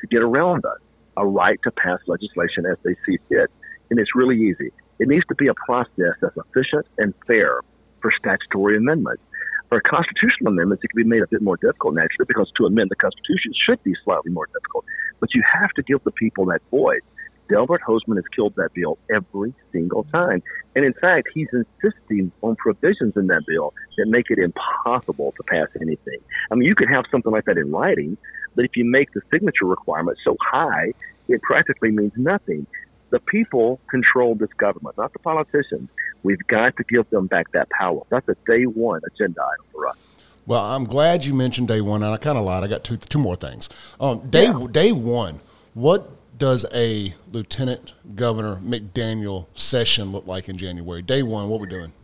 to 0.00 0.06
get 0.06 0.22
around 0.22 0.64
us, 0.64 0.78
a 1.16 1.26
right 1.26 1.58
to 1.64 1.70
pass 1.70 2.00
legislation 2.06 2.64
as 2.66 2.78
they 2.82 2.94
see 3.06 3.18
fit. 3.28 3.50
And 3.90 3.98
it's 3.98 4.14
really 4.14 4.40
easy. 4.40 4.72
It 4.98 5.08
needs 5.08 5.24
to 5.26 5.34
be 5.34 5.48
a 5.48 5.54
process 5.54 6.14
that's 6.20 6.36
efficient 6.36 6.86
and 6.98 7.14
fair 7.26 7.60
for 8.06 8.12
statutory 8.18 8.76
amendments. 8.76 9.22
For 9.68 9.80
constitutional 9.80 10.52
amendments, 10.52 10.84
it 10.84 10.90
can 10.90 11.02
be 11.02 11.08
made 11.08 11.22
a 11.22 11.26
bit 11.26 11.42
more 11.42 11.56
difficult 11.56 11.94
naturally 11.94 12.26
because 12.28 12.48
to 12.56 12.66
amend 12.66 12.88
the 12.88 12.94
Constitution 12.94 13.52
should 13.66 13.82
be 13.82 13.94
slightly 14.04 14.30
more 14.30 14.46
difficult. 14.46 14.84
But 15.18 15.34
you 15.34 15.42
have 15.42 15.70
to 15.70 15.82
give 15.82 16.04
the 16.04 16.12
people 16.12 16.46
that 16.46 16.62
voice. 16.70 17.00
Delbert 17.48 17.80
Hosemann 17.82 18.16
has 18.16 18.24
killed 18.34 18.54
that 18.56 18.74
bill 18.74 18.96
every 19.12 19.54
single 19.72 20.04
time. 20.12 20.40
And 20.76 20.84
in 20.84 20.92
fact, 20.94 21.28
he's 21.34 21.48
insisting 21.52 22.30
on 22.42 22.54
provisions 22.54 23.14
in 23.16 23.26
that 23.26 23.42
bill 23.44 23.74
that 23.98 24.06
make 24.06 24.26
it 24.30 24.38
impossible 24.38 25.34
to 25.36 25.42
pass 25.42 25.66
anything. 25.80 26.20
I 26.52 26.54
mean, 26.54 26.68
you 26.68 26.76
could 26.76 26.88
have 26.88 27.04
something 27.10 27.32
like 27.32 27.46
that 27.46 27.58
in 27.58 27.72
writing, 27.72 28.16
but 28.54 28.64
if 28.64 28.76
you 28.76 28.84
make 28.84 29.12
the 29.14 29.20
signature 29.32 29.64
requirement 29.64 30.16
so 30.24 30.36
high, 30.40 30.92
it 31.28 31.42
practically 31.42 31.90
means 31.90 32.12
nothing. 32.16 32.68
The 33.16 33.20
people 33.20 33.80
control 33.88 34.34
this 34.34 34.52
government, 34.58 34.98
not 34.98 35.10
the 35.14 35.18
politicians. 35.20 35.88
We've 36.22 36.46
got 36.48 36.76
to 36.76 36.84
give 36.84 37.08
them 37.08 37.28
back 37.28 37.50
that 37.52 37.70
power. 37.70 38.02
That's 38.10 38.28
a 38.28 38.36
day 38.46 38.64
one 38.64 39.00
agenda 39.06 39.40
item 39.42 39.64
for 39.72 39.88
us. 39.88 39.96
Well, 40.44 40.62
I'm 40.62 40.84
glad 40.84 41.24
you 41.24 41.32
mentioned 41.32 41.68
day 41.68 41.80
one, 41.80 42.02
and 42.02 42.12
I 42.12 42.18
kind 42.18 42.36
of 42.36 42.44
lied. 42.44 42.62
I 42.62 42.66
got 42.66 42.84
two 42.84 42.98
two 42.98 43.18
more 43.18 43.34
things. 43.34 43.70
Um, 43.98 44.28
day 44.28 44.48
yeah. 44.48 44.66
day 44.70 44.92
one, 44.92 45.40
what 45.72 46.10
does 46.36 46.66
a 46.74 47.14
Lieutenant 47.32 47.94
Governor 48.14 48.56
McDaniel 48.56 49.46
session 49.54 50.12
look 50.12 50.26
like 50.26 50.50
in 50.50 50.58
January? 50.58 51.00
Day 51.00 51.22
one, 51.22 51.48
what 51.48 51.58
we're 51.58 51.64
doing? 51.64 51.94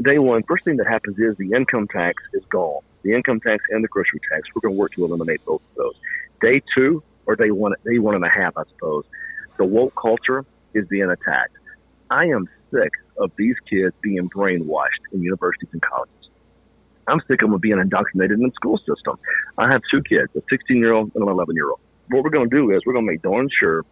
Day 0.00 0.20
one, 0.20 0.44
first 0.44 0.64
thing 0.64 0.76
that 0.76 0.86
happens 0.86 1.18
is 1.18 1.36
the 1.38 1.50
income 1.50 1.88
tax 1.88 2.22
is 2.32 2.44
gone. 2.44 2.82
The 3.02 3.12
income 3.12 3.40
tax 3.40 3.64
and 3.70 3.82
the 3.82 3.88
grocery 3.88 4.20
tax. 4.30 4.42
We're 4.54 4.60
going 4.60 4.74
to 4.74 4.78
work 4.78 4.92
to 4.92 5.04
eliminate 5.04 5.44
both 5.44 5.62
of 5.72 5.76
those. 5.76 5.96
Day 6.40 6.62
two, 6.76 7.02
or 7.26 7.34
day 7.34 7.50
one, 7.50 7.74
day 7.84 7.98
one 7.98 8.14
and 8.14 8.24
a 8.24 8.28
half, 8.28 8.56
I 8.56 8.62
suppose. 8.68 9.04
The 9.58 9.64
woke 9.64 9.94
culture 10.00 10.44
is 10.74 10.86
being 10.88 11.10
attacked. 11.10 11.56
I 12.10 12.26
am 12.26 12.48
sick 12.70 12.92
of 13.18 13.32
these 13.36 13.56
kids 13.68 13.94
being 14.00 14.28
brainwashed 14.30 15.02
in 15.12 15.22
universities 15.22 15.68
and 15.72 15.82
colleges. 15.82 16.14
I'm 17.08 17.20
sick 17.26 17.42
of 17.42 17.50
them 17.50 17.58
being 17.58 17.78
indoctrinated 17.78 18.38
in 18.38 18.44
the 18.44 18.52
school 18.52 18.78
system. 18.78 19.18
I 19.56 19.70
have 19.70 19.82
two 19.90 20.02
kids, 20.02 20.30
a 20.36 20.42
16 20.48 20.76
year 20.76 20.92
old 20.92 21.10
and 21.14 21.22
an 21.22 21.28
11 21.28 21.54
year 21.54 21.68
old. 21.70 21.80
What 22.10 22.22
we're 22.22 22.30
going 22.30 22.48
to 22.48 22.56
do 22.56 22.70
is 22.70 22.82
we're 22.86 22.92
going 22.92 23.06
to 23.06 23.12
make 23.12 23.22
darn 23.22 23.48
sure, 23.58 23.84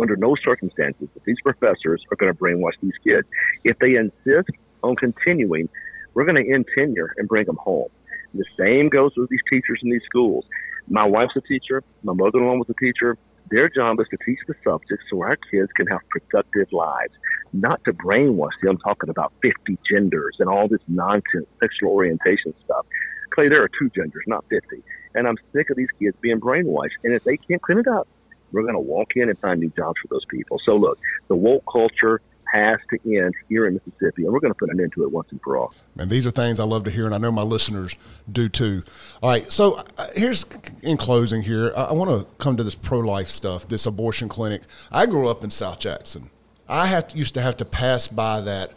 under 0.00 0.16
no 0.16 0.36
circumstances, 0.42 1.08
that 1.14 1.24
these 1.24 1.40
professors 1.42 2.02
are 2.10 2.16
going 2.16 2.32
to 2.32 2.38
brainwash 2.38 2.78
these 2.82 2.96
kids. 3.02 3.26
If 3.64 3.78
they 3.78 3.96
insist 3.96 4.50
on 4.82 4.96
continuing, 4.96 5.68
we're 6.14 6.24
going 6.24 6.42
to 6.42 6.52
end 6.52 6.66
tenure 6.74 7.14
and 7.16 7.28
bring 7.28 7.46
them 7.46 7.56
home. 7.56 7.88
The 8.34 8.44
same 8.58 8.88
goes 8.88 9.12
with 9.16 9.30
these 9.30 9.40
teachers 9.50 9.80
in 9.82 9.90
these 9.90 10.04
schools. 10.04 10.44
My 10.88 11.04
wife's 11.04 11.36
a 11.36 11.40
teacher. 11.40 11.82
My 12.02 12.12
mother-in-law 12.12 12.56
was 12.56 12.68
a 12.68 12.74
teacher. 12.74 13.16
Their 13.50 13.68
job 13.68 14.00
is 14.00 14.06
to 14.10 14.18
teach 14.24 14.38
the 14.46 14.54
subject 14.64 15.02
so 15.10 15.22
our 15.22 15.36
kids 15.50 15.70
can 15.76 15.86
have 15.86 16.00
productive 16.10 16.68
lives, 16.72 17.12
not 17.52 17.80
to 17.84 17.92
brainwash 17.92 18.52
them 18.62 18.78
I'm 18.78 18.78
talking 18.78 19.10
about 19.10 19.32
50 19.42 19.78
genders 19.90 20.36
and 20.38 20.48
all 20.48 20.68
this 20.68 20.80
nonsense 20.86 21.46
sexual 21.60 21.92
orientation 21.92 22.54
stuff. 22.64 22.86
Clay, 23.34 23.48
there 23.48 23.62
are 23.62 23.70
two 23.78 23.90
genders, 23.90 24.22
not 24.26 24.44
50. 24.50 24.82
And 25.14 25.26
I'm 25.26 25.36
sick 25.54 25.70
of 25.70 25.76
these 25.76 25.88
kids 25.98 26.16
being 26.20 26.40
brainwashed. 26.40 26.98
And 27.04 27.14
if 27.14 27.24
they 27.24 27.36
can't 27.36 27.62
clean 27.62 27.78
it 27.78 27.88
up, 27.88 28.08
we're 28.52 28.62
going 28.62 28.74
to 28.74 28.80
walk 28.80 29.08
in 29.16 29.28
and 29.28 29.38
find 29.40 29.60
new 29.60 29.72
jobs 29.76 29.96
for 30.00 30.08
those 30.10 30.24
people. 30.30 30.58
So 30.64 30.76
look, 30.76 30.98
the 31.28 31.36
woke 31.36 31.64
culture 31.70 32.20
has 32.52 32.78
to 32.90 33.16
end 33.16 33.34
here 33.48 33.66
in 33.66 33.74
Mississippi, 33.74 34.24
and 34.24 34.32
we're 34.32 34.40
going 34.40 34.52
to 34.52 34.58
put 34.58 34.70
an 34.70 34.80
end 34.80 34.92
to 34.94 35.04
it 35.04 35.12
once 35.12 35.28
and 35.30 35.40
for 35.42 35.56
all. 35.56 35.74
And 35.98 36.10
these 36.10 36.26
are 36.26 36.30
things 36.30 36.58
I 36.60 36.64
love 36.64 36.84
to 36.84 36.90
hear, 36.90 37.06
and 37.06 37.14
I 37.14 37.18
know 37.18 37.30
my 37.30 37.42
listeners 37.42 37.94
do 38.30 38.48
too. 38.48 38.82
All 39.22 39.30
right, 39.30 39.50
so 39.50 39.82
uh, 39.98 40.06
here's 40.14 40.44
in 40.82 40.96
closing 40.96 41.42
here. 41.42 41.72
I, 41.76 41.92
want 41.92 42.10
to 42.10 42.26
come 42.36 42.56
to 42.56 42.62
this 42.62 42.74
pro-life 42.74 43.28
stuff, 43.28 43.68
this 43.68 43.86
abortion 43.86 44.28
clinic. 44.28 44.62
I 44.90 45.06
grew 45.06 45.28
up 45.28 45.44
in 45.44 45.50
South 45.50 45.78
Jackson. 45.78 46.30
I 46.68 46.86
have 46.86 47.08
to, 47.08 47.18
used 47.18 47.34
to 47.34 47.40
have 47.40 47.56
to 47.58 47.64
pass 47.64 48.08
by 48.08 48.40
that 48.42 48.72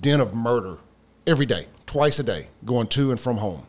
den 0.00 0.20
of 0.20 0.34
murder 0.34 0.78
every 1.26 1.46
day, 1.46 1.66
twice 1.86 2.18
a 2.18 2.22
day, 2.22 2.48
going 2.64 2.86
to 2.88 3.10
and 3.10 3.20
from 3.20 3.38
home. 3.38 3.66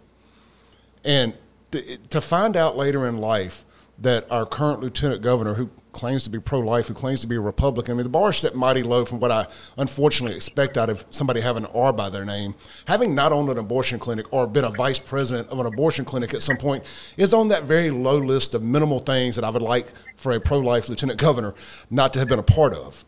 And 1.03 1.33
to, 1.71 1.97
to 1.97 2.21
find 2.21 2.57
out 2.57 2.77
later 2.77 3.05
in 3.05 3.17
life 3.17 3.65
that 3.99 4.29
our 4.29 4.45
current 4.45 4.81
lieutenant 4.81 5.21
governor, 5.21 5.53
who 5.53 5.69
claims 5.93 6.23
to 6.23 6.29
be 6.29 6.39
pro-life, 6.39 6.87
who 6.89 6.93
claims 6.93 7.21
to 7.21 7.27
be 7.27 7.35
a 7.35 7.39
Republican. 7.39 7.93
I 7.93 7.95
mean, 7.95 8.03
the 8.03 8.09
bar 8.09 8.31
is 8.31 8.37
set 8.37 8.53
mighty 8.53 8.83
low 8.83 9.05
from 9.05 9.21
what 9.21 9.31
I 9.31 9.47
unfortunately 9.77 10.35
expect 10.35 10.77
out 10.77 10.89
of 10.89 11.05
somebody 11.09 11.39
having 11.39 11.63
an 11.63 11.71
R 11.73 11.93
by 11.93 12.09
their 12.09 12.25
name. 12.25 12.55
Having 12.87 13.15
not 13.15 13.31
owned 13.31 13.49
an 13.49 13.57
abortion 13.57 13.97
clinic 13.97 14.31
or 14.33 14.45
been 14.47 14.65
a 14.65 14.69
vice 14.69 14.99
president 14.99 15.47
of 15.49 15.59
an 15.59 15.65
abortion 15.65 16.03
clinic 16.03 16.33
at 16.33 16.41
some 16.41 16.57
point 16.57 16.83
is 17.15 17.33
on 17.33 17.47
that 17.47 17.63
very 17.63 17.89
low 17.89 18.17
list 18.17 18.53
of 18.53 18.61
minimal 18.61 18.99
things 18.99 19.35
that 19.37 19.45
I 19.45 19.49
would 19.49 19.61
like 19.61 19.87
for 20.17 20.33
a 20.33 20.39
pro-life 20.39 20.89
lieutenant 20.89 21.19
governor 21.19 21.55
not 21.89 22.11
to 22.13 22.19
have 22.19 22.27
been 22.27 22.39
a 22.39 22.43
part 22.43 22.73
of. 22.73 23.05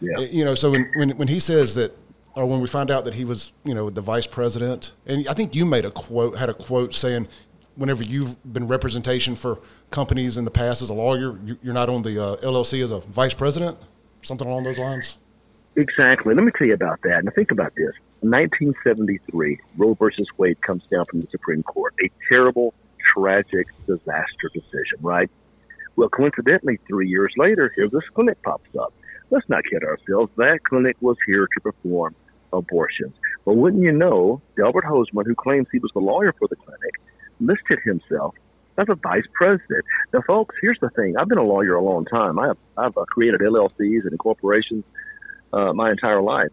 Yeah. 0.00 0.20
Eh, 0.20 0.28
you 0.30 0.44
know, 0.44 0.54
so 0.54 0.70
when, 0.70 0.90
when, 0.94 1.10
when 1.10 1.28
he 1.28 1.40
says 1.40 1.74
that 1.74 1.96
or 2.36 2.46
when 2.46 2.60
we 2.60 2.68
find 2.68 2.90
out 2.92 3.04
that 3.04 3.14
he 3.14 3.24
was, 3.24 3.52
you 3.64 3.74
know, 3.74 3.90
the 3.90 4.00
vice 4.00 4.26
president, 4.26 4.92
and 5.04 5.26
I 5.28 5.34
think 5.34 5.56
you 5.56 5.66
made 5.66 5.84
a 5.84 5.90
quote, 5.90 6.38
had 6.38 6.48
a 6.48 6.54
quote 6.54 6.94
saying 6.94 7.26
whenever 7.76 8.02
you've 8.02 8.36
been 8.52 8.66
representation 8.66 9.36
for 9.36 9.60
companies 9.90 10.36
in 10.36 10.44
the 10.44 10.50
past 10.50 10.82
as 10.82 10.90
a 10.90 10.94
lawyer, 10.94 11.38
you're 11.62 11.74
not 11.74 11.88
on 11.88 12.02
the 12.02 12.22
uh, 12.22 12.36
LLC 12.38 12.82
as 12.82 12.90
a 12.90 13.00
vice 13.00 13.34
president, 13.34 13.78
something 14.22 14.46
along 14.46 14.64
those 14.64 14.78
lines. 14.78 15.18
Exactly. 15.76 16.34
Let 16.34 16.44
me 16.44 16.52
tell 16.56 16.66
you 16.66 16.74
about 16.74 17.00
that. 17.02 17.24
Now 17.24 17.30
think 17.34 17.50
about 17.50 17.74
this. 17.76 17.92
1973, 18.20 19.60
Roe 19.78 19.94
versus 19.94 20.26
Wade 20.36 20.60
comes 20.62 20.82
down 20.90 21.04
from 21.06 21.20
the 21.20 21.28
Supreme 21.30 21.62
Court. 21.62 21.94
A 22.04 22.10
terrible, 22.28 22.74
tragic, 23.14 23.68
disaster 23.86 24.50
decision, 24.52 24.98
right? 25.00 25.30
Well, 25.96 26.08
coincidentally, 26.08 26.78
three 26.86 27.08
years 27.08 27.32
later, 27.36 27.72
here 27.74 27.88
this 27.88 28.02
clinic 28.14 28.42
pops 28.42 28.68
up. 28.78 28.92
Let's 29.30 29.48
not 29.48 29.64
kid 29.64 29.82
ourselves. 29.84 30.30
That 30.36 30.60
clinic 30.64 30.96
was 31.00 31.16
here 31.26 31.46
to 31.46 31.60
perform 31.60 32.14
abortions. 32.52 33.14
But 33.44 33.54
wouldn't 33.54 33.82
you 33.82 33.92
know, 33.92 34.42
Delbert 34.56 34.84
Hosemann, 34.84 35.26
who 35.26 35.34
claims 35.34 35.68
he 35.72 35.78
was 35.78 35.90
the 35.94 36.00
lawyer 36.00 36.34
for 36.38 36.48
the 36.48 36.56
clinic, 36.56 36.99
listed 37.40 37.78
himself 37.84 38.34
as 38.78 38.86
a 38.88 38.94
vice 38.94 39.24
president. 39.34 39.84
Now, 40.12 40.22
folks, 40.26 40.54
here's 40.60 40.78
the 40.80 40.90
thing. 40.90 41.16
I've 41.16 41.28
been 41.28 41.38
a 41.38 41.44
lawyer 41.44 41.74
a 41.74 41.82
long 41.82 42.04
time. 42.06 42.38
I 42.38 42.48
have, 42.48 42.58
I've 42.76 42.96
uh, 42.96 43.04
created 43.06 43.40
LLCs 43.40 44.04
and 44.04 44.18
corporations 44.18 44.84
uh, 45.52 45.72
my 45.72 45.90
entire 45.90 46.22
life. 46.22 46.50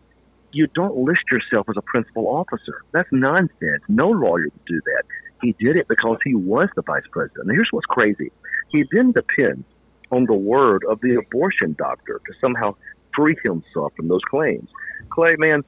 You 0.52 0.68
don't 0.74 0.96
list 0.98 1.24
yourself 1.32 1.68
as 1.70 1.76
a 1.78 1.82
principal 1.82 2.28
officer. 2.28 2.82
That's 2.94 3.10
nonsense. 3.12 3.84
No 3.88 4.10
lawyer 4.10 4.46
would 4.46 4.66
do 4.66 4.82
that. 4.82 5.04
He 5.42 5.54
did 5.60 5.76
it 5.76 5.88
because 5.88 6.18
he 6.24 6.36
was 6.36 6.70
the 6.76 6.82
vice 6.82 7.04
president. 7.12 7.48
Now, 7.48 7.54
here's 7.54 7.70
what's 7.72 7.86
crazy. 7.86 8.32
He 8.70 8.84
then 8.92 9.12
depends 9.12 9.66
on 10.12 10.26
the 10.26 10.34
word 10.34 10.84
of 10.90 11.00
the 11.02 11.16
abortion 11.16 11.76
doctor 11.78 12.22
to 12.26 12.34
somehow 12.40 12.76
free 13.16 13.36
himself 13.44 13.94
from 13.96 14.08
those 14.08 14.22
claims. 14.30 14.70
Clay, 15.10 15.36
man, 15.38 15.64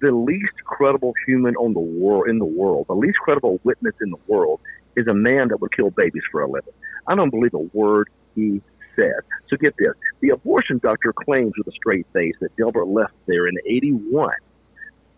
the 0.00 0.12
least 0.12 0.52
credible 0.66 1.12
human 1.26 1.54
on 1.56 1.74
the 1.74 1.80
world 1.80 2.28
in 2.28 2.38
the 2.38 2.44
world, 2.44 2.86
the 2.88 2.94
least 2.94 3.18
credible 3.24 3.60
witness 3.64 3.94
in 4.00 4.10
the 4.10 4.18
world, 4.26 4.60
is 4.96 5.06
a 5.06 5.14
man 5.14 5.48
that 5.48 5.60
would 5.60 5.72
kill 5.74 5.90
babies 5.90 6.22
for 6.30 6.42
a 6.42 6.46
living. 6.46 6.72
I 7.08 7.14
don't 7.14 7.30
believe 7.30 7.54
a 7.54 7.76
word 7.76 8.08
he 8.34 8.62
said. 8.94 9.20
So 9.48 9.56
get 9.56 9.74
this: 9.78 9.92
the 10.20 10.30
abortion 10.30 10.80
doctor 10.82 11.12
claims 11.24 11.52
with 11.56 11.66
a 11.66 11.76
straight 11.76 12.06
face 12.12 12.34
that 12.40 12.56
Delbert 12.58 12.88
left 12.88 13.14
there 13.26 13.46
in 13.46 13.54
'81, 13.66 14.30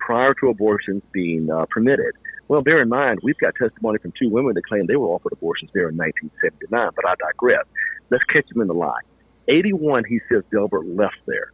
prior 0.00 0.35
to 0.40 0.49
abortions 0.49 1.02
being 1.12 1.49
uh, 1.50 1.66
permitted. 1.70 2.12
Well, 2.49 2.62
bear 2.62 2.80
in 2.80 2.88
mind, 2.88 3.18
we've 3.23 3.38
got 3.38 3.54
testimony 3.61 3.99
from 4.00 4.12
two 4.18 4.30
women 4.30 4.54
that 4.54 4.64
claim 4.66 4.87
they 4.87 4.97
were 4.97 5.08
offered 5.08 5.32
abortions 5.32 5.70
there 5.75 5.90
in 5.90 5.97
1979, 5.97 6.90
but 6.97 7.04
I 7.06 7.14
digress. 7.20 7.64
Let's 8.11 8.25
catch 8.32 8.47
them 8.52 8.62
in 8.62 8.68
the 8.68 8.75
lie. 8.75 9.04
81, 9.49 10.04
he 10.08 10.20
says 10.30 10.44
Delbert 10.52 10.87
left 10.87 11.20
there. 11.26 11.49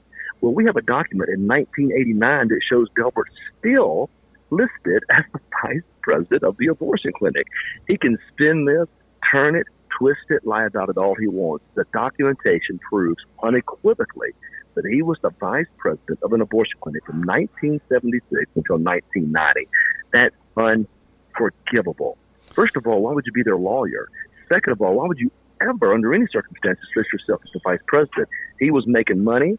Well, 0.45 0.53
we 0.53 0.67
have 0.67 0.77
a 0.77 0.83
document 0.83 1.31
in 1.31 1.49
1989 1.49 2.49
that 2.49 2.61
shows 2.69 2.89
Delbert 2.95 3.31
still 3.59 4.11
listed 4.51 5.03
as 5.11 5.25
the 5.33 5.41
vice 5.63 5.81
president 6.03 6.43
of 6.43 6.59
the 6.59 6.67
abortion 6.67 7.13
clinic. 7.17 7.47
He 7.89 7.97
can 7.97 8.19
spin 8.29 8.67
this, 8.67 8.87
turn 9.33 9.57
it, 9.57 9.67
twist 9.99 10.21
it, 10.29 10.47
lie 10.47 10.67
about 10.67 10.91
it 10.91 10.99
all 10.99 11.15
he 11.15 11.29
wants. 11.29 11.65
The 11.77 11.87
documentation 11.95 12.79
proves 12.79 13.25
unequivocally 13.43 14.33
that 14.75 14.85
he 14.85 15.01
was 15.01 15.17
the 15.23 15.31
vice 15.41 15.65
president 15.79 16.19
of 16.23 16.35
an 16.35 16.43
abortion 16.43 16.79
clinic 16.79 17.07
from 17.07 17.23
1976 17.23 18.45
until 18.55 18.77
1990. 18.77 19.67
That's 20.13 20.35
unforgivable. 20.59 22.19
First 22.53 22.77
of 22.77 22.87
all, 22.87 23.01
why 23.01 23.15
would 23.15 23.25
you 23.25 23.33
be 23.33 23.45
their 23.45 23.57
lawyer? 23.57 24.11
Second 24.51 24.75
of 24.75 24.83
all, 24.83 24.97
why 24.97 25.07
would 25.07 25.19
you 25.19 25.33
ever, 25.63 25.95
under 25.95 26.13
any 26.13 26.27
circumstances, 26.31 26.85
list 26.95 27.09
yourself 27.15 27.41
as 27.47 27.51
the 27.55 27.61
vice 27.65 27.81
president? 27.87 28.29
He 28.59 28.71
was 28.71 28.87
making 28.87 29.25
money. 29.25 29.57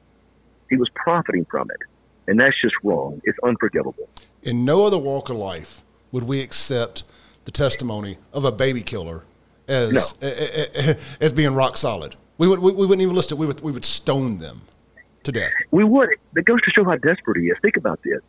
He 0.70 0.78
was 0.78 0.90
profiting 0.96 1.46
from 1.46 1.70
it. 1.72 1.78
And 2.28 2.40
that's 2.40 2.60
just 2.62 2.76
wrong. 2.84 3.22
It's 3.24 3.38
unforgivable. 3.44 4.10
in 4.44 4.66
no 4.66 4.86
other 4.86 4.98
walk 4.98 5.30
of 5.30 5.38
life 5.38 5.84
would 6.12 6.24
we 6.24 6.42
accept 6.42 7.04
the 7.46 7.52
testimony 7.52 8.18
of 8.34 8.44
a 8.46 8.52
baby 8.52 8.82
killer 8.82 9.24
as 9.68 9.92
No. 9.94 10.02
as 11.20 11.34
being 11.34 11.54
rock 11.54 11.78
solid. 11.78 12.16
We 12.38 12.48
would 12.48 12.60
we, 12.60 12.72
wouldn't 12.72 13.02
even 13.02 13.16
list 13.16 13.32
it. 13.32 13.36
We 13.38 13.46
would 13.46 13.62
we 13.62 13.72
would 13.72 13.86
stone 13.86 14.40
them 14.40 14.62
to 15.24 15.32
death. 15.32 15.52
We 15.72 15.84
would. 15.84 16.10
That 16.34 16.46
goes 16.46 16.62
to 16.62 16.72
show 16.72 16.84
how 16.84 16.96
desperate 16.98 17.38
he 17.42 17.48
is. 17.48 17.58
Think 17.62 17.78
about 17.78 18.02
this. 18.04 18.22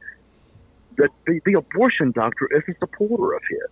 The, 0.97 1.09
the, 1.27 1.41
the 1.45 1.55
abortion 1.55 2.13
doctor 2.13 2.49
is 2.57 2.63
a 2.69 2.79
supporter 2.79 3.35
of 3.35 3.43
his. 3.51 3.69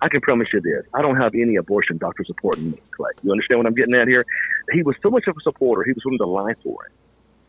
I 0.00 0.08
can 0.08 0.20
promise 0.20 0.48
you 0.52 0.60
this. 0.60 0.84
I 0.94 1.00
don't 1.02 1.16
have 1.16 1.34
any 1.34 1.56
abortion 1.56 1.96
doctor 1.98 2.24
supporting 2.24 2.72
me, 2.72 2.78
Clay. 2.90 3.10
You 3.22 3.30
understand 3.32 3.58
what 3.58 3.66
I'm 3.66 3.74
getting 3.74 3.94
at 3.94 4.08
here? 4.08 4.26
He 4.72 4.82
was 4.82 4.96
so 5.04 5.10
much 5.10 5.26
of 5.28 5.36
a 5.36 5.40
supporter, 5.42 5.84
he 5.84 5.92
was 5.92 6.04
willing 6.04 6.18
to 6.18 6.26
lie 6.26 6.54
for 6.62 6.86
it. 6.86 6.92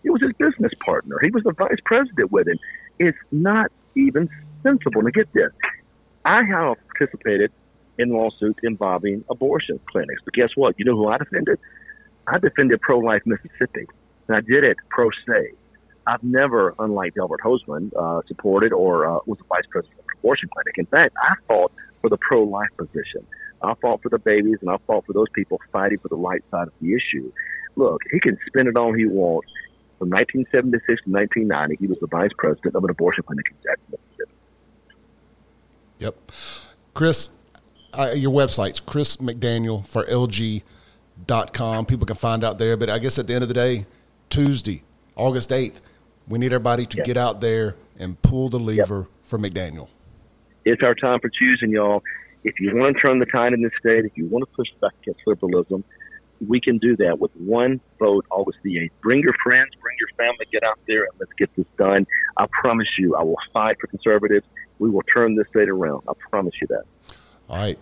He 0.04 0.10
was 0.10 0.22
his 0.22 0.34
business 0.34 0.74
partner. 0.80 1.20
He 1.22 1.30
was 1.32 1.44
the 1.44 1.54
vice 1.54 1.80
president 1.86 2.32
with 2.32 2.48
him. 2.48 2.58
It's 3.00 3.18
not 3.32 3.72
even 3.96 4.30
sensible. 4.64 5.04
to 5.04 5.12
get 5.12 5.32
this. 5.34 5.52
I 6.26 6.44
have 6.44 6.78
participated 6.88 7.52
in 7.98 8.10
lawsuits 8.10 8.60
involving 8.64 9.24
abortion 9.30 9.80
clinics. 9.90 10.22
But 10.24 10.34
guess 10.34 10.50
what? 10.56 10.76
You 10.78 10.86
know 10.86 10.96
who 10.96 11.08
I 11.08 11.18
defended? 11.18 11.60
I 12.28 12.38
defended 12.38 12.82
pro 12.82 13.00
life 13.00 13.22
Mississippi. 13.26 13.88
And 14.28 14.38
I 14.38 14.42
did 14.42 14.64
it 14.64 14.78
pro 14.90 15.10
se. 15.26 15.52
I've 16.06 16.24
never, 16.24 16.74
unlike 16.80 17.16
Delbert 17.16 17.42
Hosemann, 17.44 17.92
uh, 17.98 18.22
supported 18.28 18.72
or 18.72 19.08
uh, 19.08 19.20
was 19.26 19.38
the 19.40 19.44
vice 19.50 19.66
president 19.70 20.00
of 20.00 20.06
an 20.06 20.20
abortion 20.20 20.50
clinic. 20.54 20.78
In 20.78 20.86
fact, 20.86 21.16
I 21.22 21.34
fought 21.48 21.72
for 22.02 22.10
the 22.10 22.18
pro 22.18 22.44
life 22.44 22.70
position. 22.78 23.26
I 23.62 23.74
fought 23.82 24.02
for 24.02 24.10
the 24.10 24.20
babies 24.20 24.58
and 24.62 24.70
I 24.70 24.78
fought 24.86 25.06
for 25.06 25.14
those 25.14 25.28
people 25.34 25.60
fighting 25.72 25.98
for 25.98 26.08
the 26.08 26.16
right 26.16 26.44
side 26.52 26.68
of 26.68 26.74
the 26.82 26.94
issue. 26.94 27.32
Look, 27.76 28.02
he 28.12 28.20
can 28.20 28.38
spin 28.48 28.68
it 28.68 28.78
all 28.78 28.94
he 28.94 29.06
wants. 29.06 29.50
From 30.00 30.10
1976 30.12 31.04
to 31.06 31.10
1990, 31.10 31.76
he 31.80 31.88
was 31.88 31.98
the 32.00 32.08
vice 32.08 32.30
president 32.38 32.76
of 32.76 32.84
an 32.84 32.90
abortion 32.92 33.24
clinic 33.24 33.46
in 33.50 33.56
Jackson, 33.64 33.86
Mississippi. 33.92 34.32
Yep. 36.00 36.32
Chris, 36.94 37.30
uh, 37.94 38.12
your 38.16 38.32
website's 38.32 38.80
Chris 38.80 39.18
McDaniel 39.18 39.86
for 39.86 40.06
LG.com. 40.06 41.86
People 41.88 42.06
can 42.06 42.16
find 42.16 42.44
out 42.44 42.60
there. 42.60 42.78
But 42.78 42.90
I 42.92 43.00
guess 43.00 43.18
at 43.18 43.26
the 43.28 43.34
end 43.34 43.42
of 43.44 43.48
the 43.48 43.56
day, 43.56 43.86
Tuesday, 44.30 44.84
August 45.16 45.50
8th, 45.50 45.82
we 46.28 46.38
need 46.38 46.54
everybody 46.54 46.86
to 46.86 46.98
Yep. 46.98 47.06
get 47.06 47.18
out 47.18 47.42
there 47.42 47.76
and 47.98 48.22
pull 48.22 48.50
the 48.50 48.60
lever 48.60 49.08
for 49.24 49.40
McDaniel. 49.40 49.88
It's 50.66 50.84
our 50.84 50.94
time 50.94 51.20
for 51.20 51.30
choosing, 51.30 51.72
y'all. 51.72 52.04
If 52.44 52.60
you 52.60 52.76
want 52.76 52.96
to 52.96 53.02
turn 53.02 53.20
the 53.20 53.26
tide 53.26 53.54
in 53.54 53.62
this 53.64 53.72
state, 53.80 54.06
if 54.06 54.12
you 54.16 54.26
want 54.28 54.48
to 54.48 54.56
push 54.56 54.68
back 54.80 54.92
against 55.02 55.22
liberalism, 55.26 55.84
we 56.46 56.60
can 56.62 56.78
do 56.78 56.96
that 56.98 57.20
with 57.20 57.32
one 57.36 57.80
vote 58.00 58.26
August 58.32 58.60
the 58.64 58.76
8th. 58.76 58.92
Bring 59.02 59.22
your 59.22 59.36
friends, 59.44 59.70
bring 59.82 59.96
your 60.00 60.10
family, 60.18 60.46
get 60.52 60.64
out 60.64 60.80
there, 60.88 61.04
and 61.04 61.14
let's 61.20 61.32
get 61.38 61.50
this 61.56 61.66
done. 61.78 62.06
I 62.38 62.46
promise 62.62 62.88
you, 62.98 63.16
I 63.16 63.24
will 63.24 63.38
fight 63.54 63.78
for 63.80 63.88
conservatives. 63.88 64.46
We 64.80 64.90
will 64.90 65.04
turn 65.14 65.36
this 65.36 65.48
state 65.50 65.70
around. 65.70 66.04
I 66.08 66.14
promise 66.30 66.54
you 66.62 66.68
that. 66.68 66.84
All 67.50 67.58
right. 67.58 67.80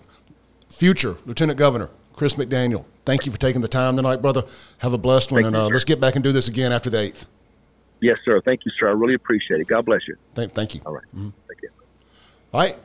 Future 0.69 1.17
Lieutenant 1.25 1.57
Governor 1.57 1.89
Chris 2.15 2.35
McDaniel, 2.35 2.85
thank 3.03 3.25
you 3.25 3.31
for 3.31 3.37
taking 3.37 3.61
the 3.61 3.67
time 3.67 3.97
tonight, 3.97 4.21
brother. 4.21 4.43
Have 4.77 4.93
a 4.93 4.97
blessed 4.97 5.31
one. 5.31 5.43
Thank 5.43 5.47
and 5.53 5.63
uh, 5.63 5.67
let's 5.67 5.83
get 5.83 5.99
back 5.99 6.15
and 6.15 6.23
do 6.23 6.31
this 6.31 6.47
again 6.47 6.71
after 6.71 6.89
the 6.89 6.97
8th. 6.97 7.25
Yes, 8.01 8.17
sir. 8.23 8.41
Thank 8.45 8.61
you, 8.65 8.71
sir. 8.79 8.87
I 8.87 8.91
really 8.91 9.15
appreciate 9.15 9.59
it. 9.59 9.67
God 9.67 9.85
bless 9.85 10.01
you. 10.07 10.15
Thank, 10.33 10.53
thank 10.53 10.75
you. 10.75 10.81
All 10.85 10.93
right. 10.93 11.03
Thank 11.13 11.61
you. 11.61 11.69
All 12.53 12.61
right. 12.61 12.77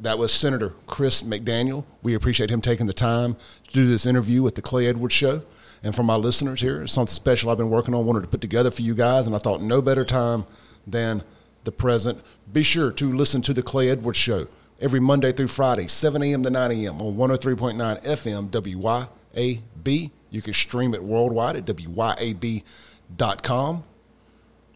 That 0.00 0.18
was 0.18 0.32
Senator 0.32 0.74
Chris 0.86 1.22
McDaniel. 1.22 1.84
We 2.02 2.14
appreciate 2.14 2.50
him 2.50 2.62
taking 2.62 2.86
the 2.86 2.94
time 2.94 3.34
to 3.68 3.72
do 3.72 3.86
this 3.86 4.06
interview 4.06 4.42
with 4.42 4.54
the 4.54 4.62
Clay 4.62 4.86
Edwards 4.86 5.12
Show. 5.12 5.42
And 5.82 5.94
for 5.94 6.02
my 6.02 6.16
listeners 6.16 6.62
here, 6.62 6.82
it's 6.82 6.94
something 6.94 7.12
special 7.12 7.50
I've 7.50 7.58
been 7.58 7.68
working 7.68 7.94
on, 7.94 8.06
wanted 8.06 8.22
to 8.22 8.28
put 8.28 8.40
together 8.40 8.70
for 8.70 8.80
you 8.80 8.94
guys, 8.94 9.26
and 9.26 9.36
I 9.36 9.38
thought 9.38 9.60
no 9.60 9.82
better 9.82 10.06
time 10.06 10.46
than 10.86 11.22
the 11.64 11.72
present. 11.72 12.22
Be 12.50 12.62
sure 12.62 12.90
to 12.92 13.12
listen 13.12 13.42
to 13.42 13.52
the 13.52 13.62
Clay 13.62 13.90
Edwards 13.90 14.18
Show 14.18 14.48
every 14.80 15.00
Monday 15.00 15.32
through 15.32 15.48
Friday, 15.48 15.86
7 15.86 16.22
a.m. 16.22 16.42
to 16.44 16.50
9 16.50 16.70
a.m. 16.72 17.02
on 17.02 17.16
103.9 17.16 18.02
FM 18.02 18.48
WYAB. 19.34 20.10
You 20.30 20.40
can 20.42 20.54
stream 20.54 20.94
it 20.94 21.04
worldwide 21.04 21.56
at 21.56 21.66
WYAB.com. 21.66 22.64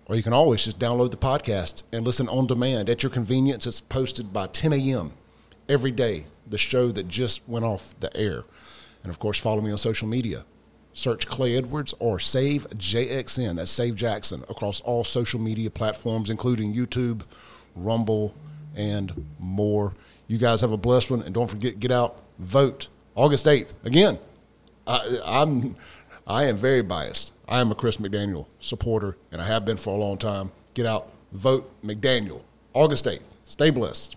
Or 0.07 0.17
you 0.17 0.23
can 0.23 0.33
always 0.33 0.65
just 0.65 0.79
download 0.79 1.11
the 1.11 1.17
podcast 1.17 1.83
and 1.93 2.05
listen 2.05 2.29
on 2.29 2.47
demand 2.47 2.91
at 2.91 3.03
your 3.03 3.11
convenience. 3.11 3.67
It's 3.67 3.81
posted 3.81 4.33
by 4.33 4.47
10 4.49 4.73
a.m. 4.75 5.13
every 5.69 5.91
day, 5.91 6.27
the 6.47 6.59
show 6.59 6.93
that 6.93 7.09
just 7.09 7.47
went 7.49 7.65
off 7.65 7.95
the 8.01 8.15
air. 8.17 8.45
And 9.03 9.11
of 9.11 9.19
course, 9.19 9.39
follow 9.39 9.63
me 9.63 9.71
on 9.71 9.79
social 9.79 10.09
media. 10.09 10.45
Search 10.93 11.27
Clay 11.27 11.57
Edwards 11.57 11.95
or 11.99 12.21
Save 12.21 12.69
JXN. 12.71 13.57
That's 13.57 13.71
Save 13.71 13.97
Jackson 13.97 14.45
across 14.49 14.81
all 14.81 15.05
social 15.05 15.41
media 15.41 15.71
platforms, 15.71 16.31
including 16.31 16.75
YouTube, 16.75 17.23
Rumble, 17.75 18.35
and 18.77 19.27
more. 19.39 19.95
You 20.29 20.39
guys 20.39 20.61
have 20.61 20.71
a 20.71 20.77
blessed 20.77 21.11
one. 21.11 21.23
And 21.23 21.35
don't 21.35 21.49
forget, 21.49 21.81
get 21.81 21.91
out, 21.91 22.21
vote 22.39 22.89
August 23.15 23.47
8th. 23.47 23.73
Again, 23.85 24.19
I, 24.87 25.19
I'm 25.25 25.77
I 26.27 26.45
am 26.45 26.57
very 26.57 26.83
biased. 26.83 27.33
I 27.47 27.61
am 27.61 27.71
a 27.71 27.75
Chris 27.75 27.99
McDaniel 27.99 28.47
supporter, 28.59 29.19
and 29.31 29.43
I 29.43 29.47
have 29.47 29.67
been 29.67 29.77
for 29.77 29.95
a 29.95 30.01
long 30.01 30.17
time. 30.17 30.53
Get 30.73 30.87
out, 30.87 31.11
vote 31.33 31.71
McDaniel. 31.85 32.41
August 32.73 33.05
8th. 33.05 33.35
Stay 33.45 33.71
blessed. 33.71 34.17